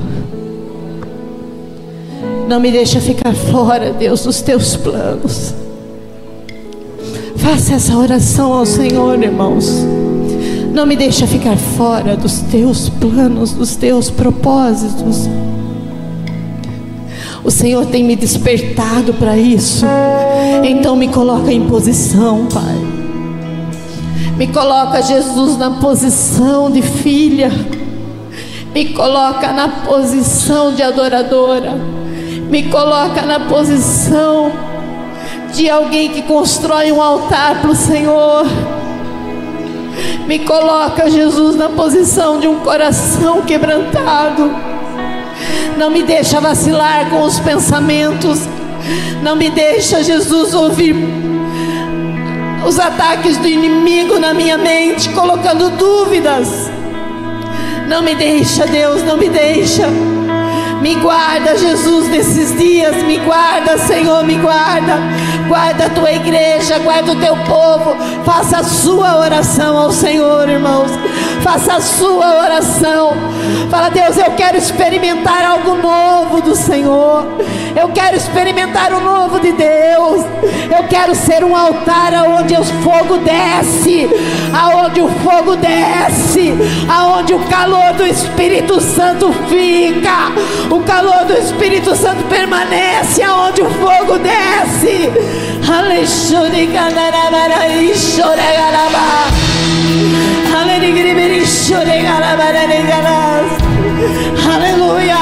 Não 2.49 2.59
me 2.59 2.73
deixa 2.73 3.01
ficar 3.01 3.33
fora, 3.33 3.93
Deus, 3.93 4.25
dos 4.25 4.41
teus 4.41 4.75
planos. 4.75 5.55
Faça 7.37 7.75
essa 7.75 7.97
oração 7.97 8.53
ao 8.53 8.67
Senhor, 8.67 9.23
irmãos. 9.23 9.87
Não 10.75 10.85
me 10.85 10.97
deixa 10.97 11.25
ficar 11.25 11.57
fora 11.57 12.17
dos 12.17 12.41
teus 12.41 12.89
planos, 12.89 13.53
dos 13.53 13.77
teus 13.77 14.11
propósitos. 14.11 15.31
O 17.45 17.51
Senhor 17.53 17.87
tem 17.87 18.03
me 18.03 18.17
despertado 18.17 19.15
para 19.15 19.39
isso. 19.39 19.87
Então 20.65 20.97
me 20.97 21.07
coloca 21.07 21.53
em 21.53 21.69
posição, 21.69 22.49
Pai. 22.53 22.77
Me 24.37 24.49
coloca, 24.49 25.01
Jesus, 25.01 25.57
na 25.57 25.79
posição 25.79 26.69
de 26.69 26.83
filha. 26.83 27.53
Me 28.73 28.87
coloca 28.95 29.53
na 29.53 29.69
posição 29.69 30.75
de 30.75 30.83
adoradora. 30.83 31.73
Me 32.49 32.65
coloca 32.65 33.23
na 33.23 33.41
posição 33.41 34.51
de 35.53 35.69
alguém 35.69 36.11
que 36.11 36.23
constrói 36.23 36.91
um 36.91 37.03
altar 37.03 37.61
para 37.61 37.71
o 37.71 37.77
Senhor. 37.77 38.47
Me 40.27 40.39
coloca, 40.39 41.11
Jesus, 41.11 41.57
na 41.57 41.69
posição 41.69 42.41
de 42.41 42.49
um 42.49 42.61
coração 42.61 43.43
quebrantado. 43.43 44.51
Não 45.77 45.91
me 45.91 46.03
deixa 46.03 46.41
vacilar 46.41 47.09
com 47.11 47.23
os 47.23 47.41
pensamentos 47.41 48.41
Não 49.23 49.37
me 49.37 49.51
deixa, 49.51 50.03
Jesus, 50.03 50.55
ouvir 50.55 50.95
os 52.67 52.79
ataques 52.79 53.37
do 53.39 53.49
inimigo 53.49 54.19
na 54.19 54.33
minha 54.33 54.57
mente, 54.57 55.09
colocando 55.11 55.71
dúvidas. 55.71 56.72
Não 57.93 58.01
me 58.01 58.15
deixa, 58.15 58.67
Deus, 58.67 59.03
não 59.03 59.19
me 59.19 59.29
deixa. 59.29 59.87
Me 60.81 60.95
guarda, 60.95 61.59
Jesus, 61.59 62.09
nesses 62.09 62.57
dias. 62.57 63.03
Me 63.03 63.19
guarda, 63.19 63.77
Senhor, 63.77 64.25
me 64.25 64.39
guarda. 64.39 64.95
Guarda 65.49 65.87
a 65.87 65.91
tua 65.91 66.13
igreja, 66.13 66.79
guarda 66.79 67.13
o 67.13 67.17
teu 67.17 67.37
povo. 67.37 67.97
Faça 68.25 68.59
a 68.59 68.65
sua 68.65 69.19
oração 69.19 69.77
ao 69.77 69.91
Senhor, 69.93 70.49
irmãos. 70.49 70.91
Faça 71.43 71.75
a 71.75 71.81
sua 71.81 72.43
oração. 72.43 73.13
Fala, 73.71 73.91
Deus, 73.91 74.17
eu 74.17 74.31
quero 74.33 74.57
experimentar 74.57 75.45
algo 75.45 75.77
novo 75.77 76.41
do 76.41 76.55
Senhor. 76.55 77.27
Eu 77.75 77.89
quero 77.89 78.17
experimentar 78.17 78.93
o 78.93 79.01
novo 79.01 79.41
de 79.41 79.53
Deus. 79.53 80.25
Eu 80.75 80.85
quero 80.89 81.15
ser 81.15 81.43
um 81.45 81.57
altar 81.57 82.15
aonde 82.15 82.55
o 82.55 82.65
fogo 82.65 83.19
desce, 83.19 84.09
aonde 84.53 85.01
o 85.01 85.09
fogo 85.09 85.57
desce, 85.57 86.55
aonde 86.89 87.35
o 87.35 87.41
calor 87.41 87.95
do 87.95 88.07
Espírito 88.07 88.81
Santo 88.81 89.33
fica. 89.49 90.33
O 90.71 90.81
calor 90.81 91.25
do 91.25 91.35
Espírito 91.35 91.97
Santo 91.97 92.25
permanece 92.25 93.23
aonde 93.23 93.63
o 93.63 93.71
fogo 93.71 94.19
desce. 94.19 95.11
Aleluia. 104.55 105.17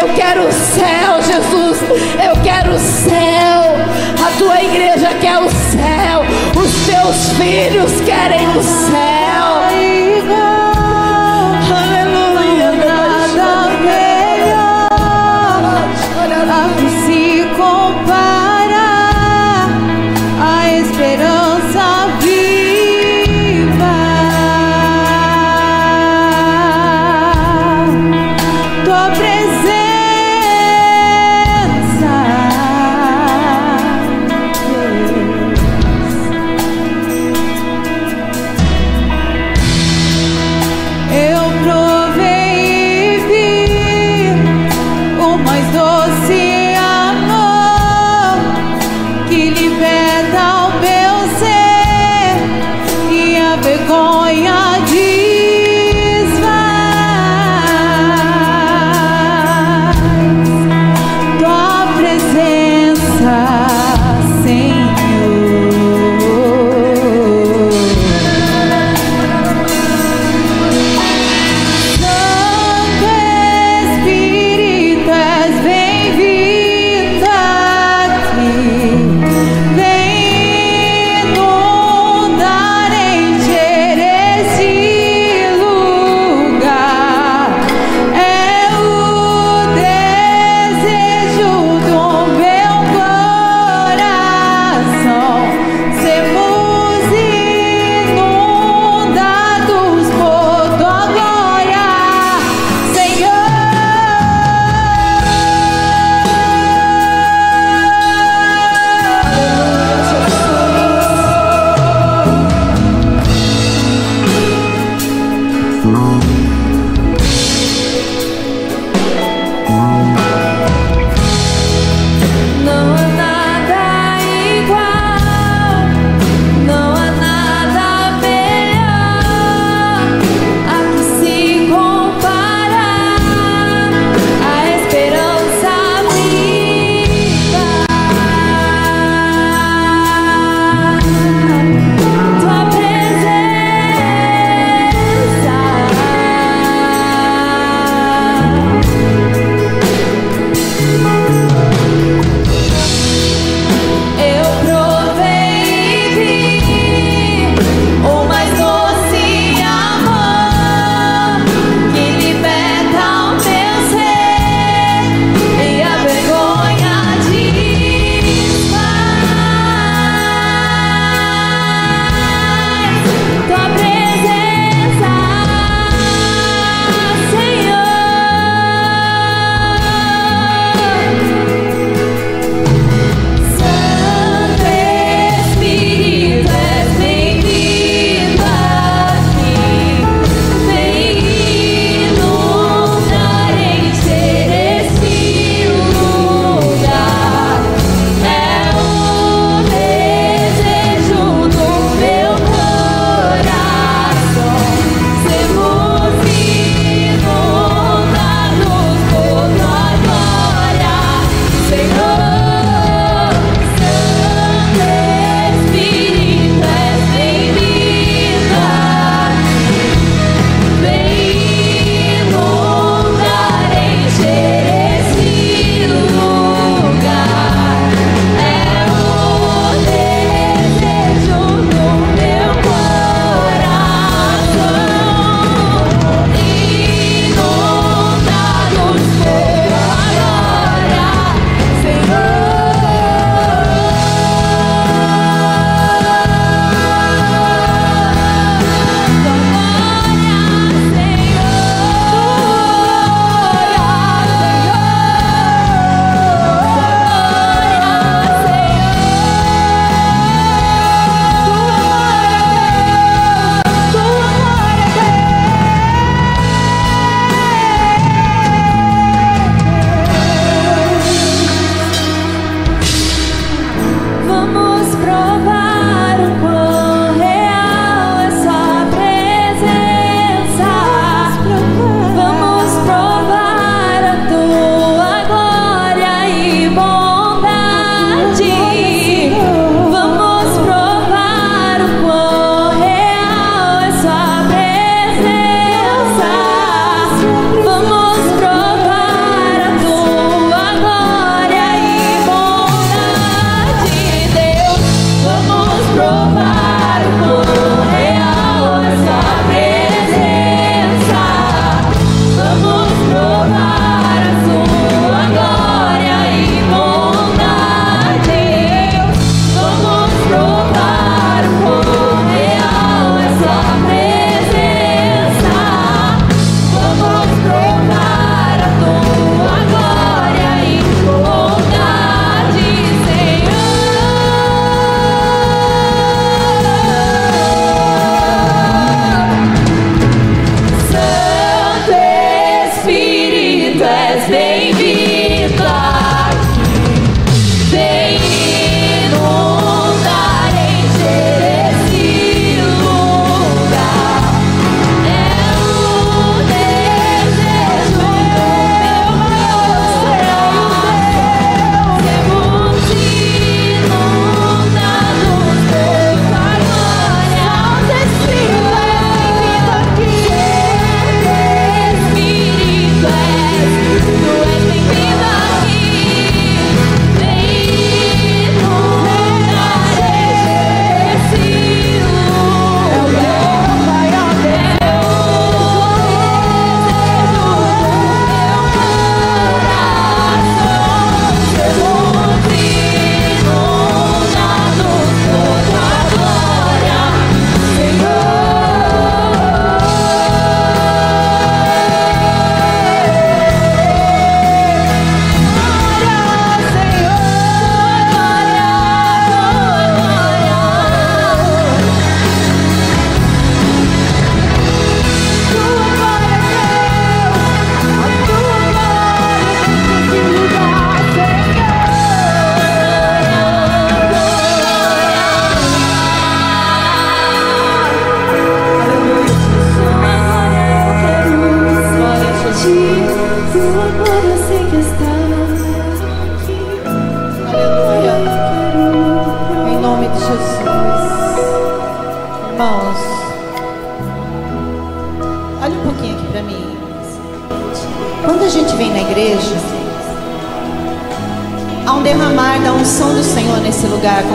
Eu 0.00 0.08
quero 0.14 0.48
o 0.48 0.52
céu, 0.52 1.22
Jesus. 1.22 1.78
Eu 2.24 2.42
quero 2.42 2.74
o 2.74 2.78
céu. 2.78 4.26
A 4.26 4.38
tua 4.38 4.62
igreja 4.62 5.08
quer 5.20 5.38
o 5.38 5.50
céu. 5.50 6.24
Os 6.56 6.86
teus 6.86 7.32
filhos 7.38 8.00
querem 8.02 8.48
o 8.56 8.62
céu. 8.62 9.21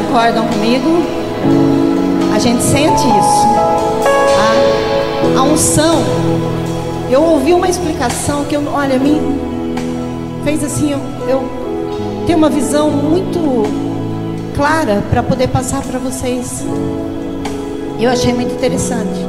Concordam 0.08 0.48
comigo? 0.48 0.88
A 2.34 2.40
gente 2.40 2.62
sente 2.62 3.02
isso. 3.02 3.48
A, 5.36 5.40
a 5.40 5.44
unção. 5.44 5.96
Eu 7.10 7.24
ouvi 7.24 7.54
uma 7.54 7.68
explicação 7.68 8.44
que, 8.46 8.56
eu, 8.56 8.64
olha, 8.72 9.00
me 9.00 9.20
fez 10.44 10.64
assim, 10.64 10.92
eu, 10.92 11.00
eu 11.28 11.44
tenho 12.26 12.38
uma 12.38 12.50
visão 12.50 12.92
muito 12.92 13.64
clara 14.56 15.04
para 15.10 15.24
poder 15.24 15.48
passar 15.48 15.82
para 15.82 15.98
vocês. 16.00 16.64
Eu 18.00 18.10
achei 18.10 18.34
muito 18.34 18.54
interessante. 18.54 19.20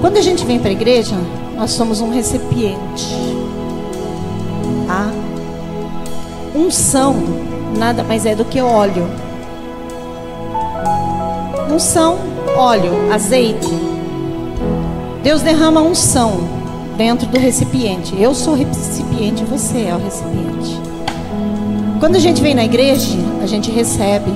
Quando 0.00 0.16
a 0.16 0.22
gente 0.22 0.44
vem 0.44 0.58
para 0.58 0.70
a 0.70 0.72
igreja, 0.72 1.16
nós 1.56 1.72
somos 1.72 2.00
um 2.00 2.10
recipiente. 2.10 3.14
A 4.88 5.10
unção 6.56 7.16
nada 7.76 8.02
mais 8.02 8.26
é 8.26 8.34
do 8.34 8.44
que 8.44 8.60
óleo. 8.60 9.06
Unção, 11.70 12.18
óleo, 12.56 13.12
azeite. 13.12 13.68
Deus 15.22 15.42
derrama 15.42 15.80
unção 15.80 16.38
dentro 16.96 17.26
do 17.26 17.38
recipiente. 17.38 18.14
Eu 18.20 18.34
sou 18.34 18.54
o 18.54 18.56
recipiente, 18.56 19.44
você 19.44 19.82
é 19.82 19.94
o 19.94 19.98
recipiente. 19.98 20.80
Quando 22.00 22.16
a 22.16 22.20
gente 22.20 22.40
vem 22.42 22.54
na 22.54 22.64
igreja, 22.64 23.16
a 23.42 23.46
gente 23.46 23.70
recebe 23.70 24.30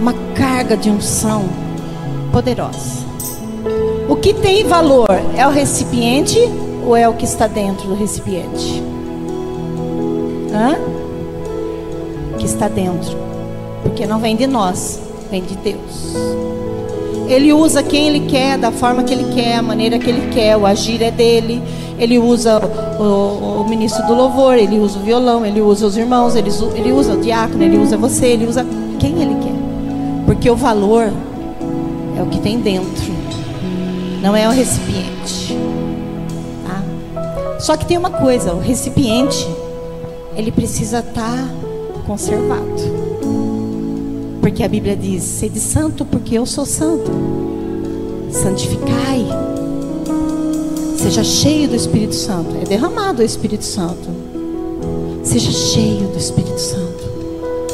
uma 0.00 0.14
carga 0.34 0.76
de 0.76 0.90
unção 0.90 1.44
poderosa. 2.32 3.02
O 4.08 4.16
que 4.16 4.34
tem 4.34 4.64
valor 4.64 5.10
é 5.36 5.46
o 5.46 5.50
recipiente 5.50 6.38
ou 6.84 6.96
é 6.96 7.08
o 7.08 7.14
que 7.14 7.24
está 7.24 7.46
dentro 7.46 7.88
do 7.88 7.94
recipiente? 7.94 8.82
Hã? 10.52 11.01
Está 12.62 12.68
dentro. 12.68 13.16
Porque 13.82 14.06
não 14.06 14.20
vem 14.20 14.36
de 14.36 14.46
nós, 14.46 15.00
vem 15.30 15.42
de 15.42 15.56
Deus. 15.56 16.14
Ele 17.28 17.52
usa 17.52 17.82
quem 17.82 18.08
ele 18.08 18.26
quer, 18.28 18.56
da 18.58 18.70
forma 18.70 19.02
que 19.02 19.12
ele 19.12 19.32
quer, 19.34 19.56
a 19.56 19.62
maneira 19.62 19.98
que 19.98 20.08
ele 20.08 20.32
quer, 20.32 20.56
o 20.56 20.64
agir 20.66 21.02
é 21.02 21.10
dele. 21.10 21.60
Ele 21.98 22.18
usa 22.18 22.60
o, 22.98 23.62
o 23.62 23.68
ministro 23.68 24.06
do 24.06 24.14
louvor, 24.14 24.56
ele 24.56 24.78
usa 24.78 24.98
o 24.98 25.02
violão, 25.02 25.44
ele 25.44 25.60
usa 25.60 25.86
os 25.86 25.96
irmãos, 25.96 26.36
ele, 26.36 26.50
ele 26.74 26.92
usa 26.92 27.14
o 27.14 27.20
diácono, 27.20 27.62
ele 27.62 27.78
usa 27.78 27.96
você, 27.96 28.26
ele 28.26 28.46
usa 28.46 28.66
quem 28.98 29.20
ele 29.20 29.36
quer. 29.42 29.52
Porque 30.26 30.50
o 30.50 30.56
valor 30.56 31.12
é 32.16 32.22
o 32.22 32.26
que 32.26 32.38
tem 32.38 32.60
dentro, 32.60 33.12
não 34.22 34.36
é 34.36 34.48
o 34.48 34.52
recipiente. 34.52 35.56
Tá? 36.66 36.82
Só 37.60 37.76
que 37.76 37.86
tem 37.86 37.96
uma 37.96 38.10
coisa, 38.10 38.52
o 38.52 38.60
recipiente, 38.60 39.48
ele 40.36 40.50
precisa 40.50 40.98
estar 40.98 41.22
tá 41.22 41.61
conservado. 42.06 43.02
Porque 44.40 44.62
a 44.62 44.68
Bíblia 44.68 44.96
diz: 44.96 45.22
sede 45.22 45.60
santo, 45.60 46.04
porque 46.04 46.36
eu 46.36 46.44
sou 46.44 46.66
santo. 46.66 47.10
Santificai. 48.30 49.26
Seja 50.96 51.24
cheio 51.24 51.68
do 51.68 51.76
Espírito 51.76 52.14
Santo. 52.14 52.56
É 52.60 52.64
derramado 52.64 53.22
o 53.22 53.24
Espírito 53.24 53.64
Santo. 53.64 54.08
Seja 55.22 55.50
cheio 55.50 56.08
do 56.08 56.18
Espírito 56.18 56.58
Santo. 56.58 57.04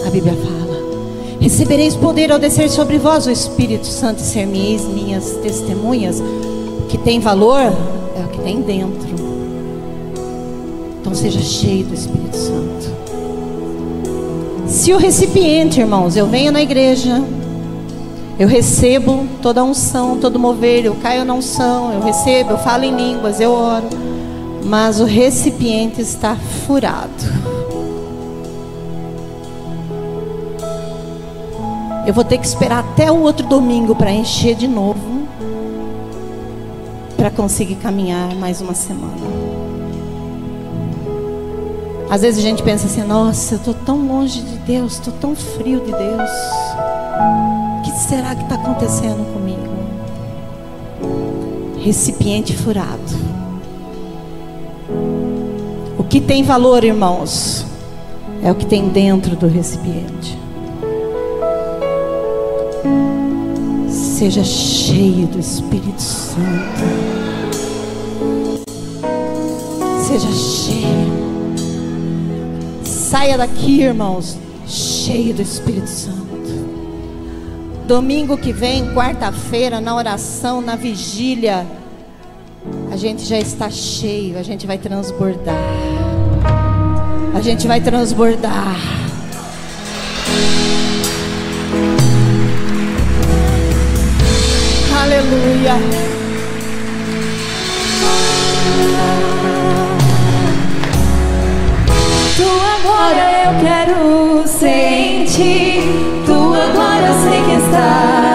A 0.06 0.10
Bíblia 0.10 0.34
fala: 0.34 0.58
Recebereis 1.40 1.94
poder 1.94 2.32
ao 2.32 2.38
descer 2.38 2.68
sobre 2.68 2.98
vós 2.98 3.26
o 3.26 3.30
Espírito 3.30 3.86
Santo 3.86 4.20
e 4.20 4.24
ser 4.24 4.46
minhas 4.46 5.32
testemunhas. 5.42 6.20
O 6.20 6.86
que 6.88 6.98
tem 6.98 7.20
valor 7.20 7.60
é 7.60 8.24
o 8.24 8.28
que 8.28 8.40
tem 8.40 8.60
dentro. 8.60 9.08
Então 11.00 11.14
seja 11.14 11.40
cheio 11.40 11.84
do 11.86 11.94
Espírito 11.94 12.36
Santo. 12.36 12.97
Se 14.78 14.92
o 14.92 14.96
recipiente, 14.96 15.80
irmãos, 15.80 16.16
eu 16.16 16.28
venho 16.28 16.52
na 16.52 16.62
igreja, 16.62 17.20
eu 18.38 18.46
recebo 18.46 19.26
toda 19.42 19.60
a 19.60 19.64
unção, 19.64 20.18
todo 20.20 20.38
mover, 20.38 20.84
eu 20.84 20.94
caio 20.94 21.24
na 21.24 21.34
unção, 21.34 21.92
eu 21.92 22.00
recebo, 22.00 22.52
eu 22.52 22.58
falo 22.58 22.84
em 22.84 22.94
línguas, 22.94 23.40
eu 23.40 23.50
oro, 23.50 23.88
mas 24.64 25.00
o 25.00 25.04
recipiente 25.04 26.00
está 26.00 26.36
furado. 26.64 27.10
Eu 32.06 32.14
vou 32.14 32.22
ter 32.22 32.38
que 32.38 32.46
esperar 32.46 32.78
até 32.78 33.10
o 33.10 33.20
outro 33.20 33.48
domingo 33.48 33.96
para 33.96 34.12
encher 34.12 34.54
de 34.54 34.68
novo, 34.68 35.26
para 37.16 37.32
conseguir 37.32 37.74
caminhar 37.74 38.32
mais 38.36 38.60
uma 38.60 38.74
semana. 38.74 39.47
Às 42.10 42.22
vezes 42.22 42.38
a 42.38 42.42
gente 42.42 42.62
pensa 42.62 42.86
assim: 42.86 43.02
nossa, 43.02 43.54
eu 43.54 43.58
estou 43.58 43.74
tão 43.74 44.06
longe 44.06 44.40
de 44.40 44.56
Deus, 44.58 44.94
estou 44.94 45.12
tão 45.14 45.36
frio 45.36 45.80
de 45.80 45.92
Deus. 45.92 46.30
O 47.78 47.82
que 47.82 47.90
será 48.08 48.34
que 48.34 48.42
está 48.42 48.54
acontecendo 48.54 49.24
comigo? 49.32 49.58
Recipiente 51.78 52.56
furado. 52.56 53.28
O 55.98 56.04
que 56.04 56.20
tem 56.20 56.42
valor, 56.42 56.82
irmãos, 56.82 57.66
é 58.42 58.50
o 58.50 58.54
que 58.54 58.64
tem 58.64 58.88
dentro 58.88 59.36
do 59.36 59.46
recipiente. 59.46 60.38
Seja 63.88 64.42
cheio 64.42 65.26
do 65.26 65.38
Espírito 65.38 66.00
Santo. 66.00 66.38
Seja 70.06 70.32
cheio. 70.32 71.07
Saia 73.08 73.38
daqui, 73.38 73.80
irmãos, 73.80 74.36
cheio 74.66 75.32
do 75.32 75.40
Espírito 75.40 75.88
Santo. 75.88 76.28
Domingo 77.86 78.36
que 78.36 78.52
vem, 78.52 78.92
quarta-feira, 78.92 79.80
na 79.80 79.96
oração, 79.96 80.60
na 80.60 80.76
vigília, 80.76 81.66
a 82.92 82.98
gente 82.98 83.24
já 83.24 83.38
está 83.38 83.70
cheio, 83.70 84.38
a 84.38 84.42
gente 84.42 84.66
vai 84.66 84.76
transbordar. 84.76 85.56
A 87.34 87.40
gente 87.40 87.66
vai 87.66 87.80
transbordar. 87.80 88.76
Aleluia. 95.00 95.76
Tua 102.36 102.77
Agora 102.98 103.30
eu 103.44 103.60
quero 103.60 104.48
sentir. 104.48 105.82
Tua 106.26 106.66
glória 106.72 107.06
eu 107.06 107.14
sei 107.22 107.42
que 107.44 107.64
está. 107.64 108.27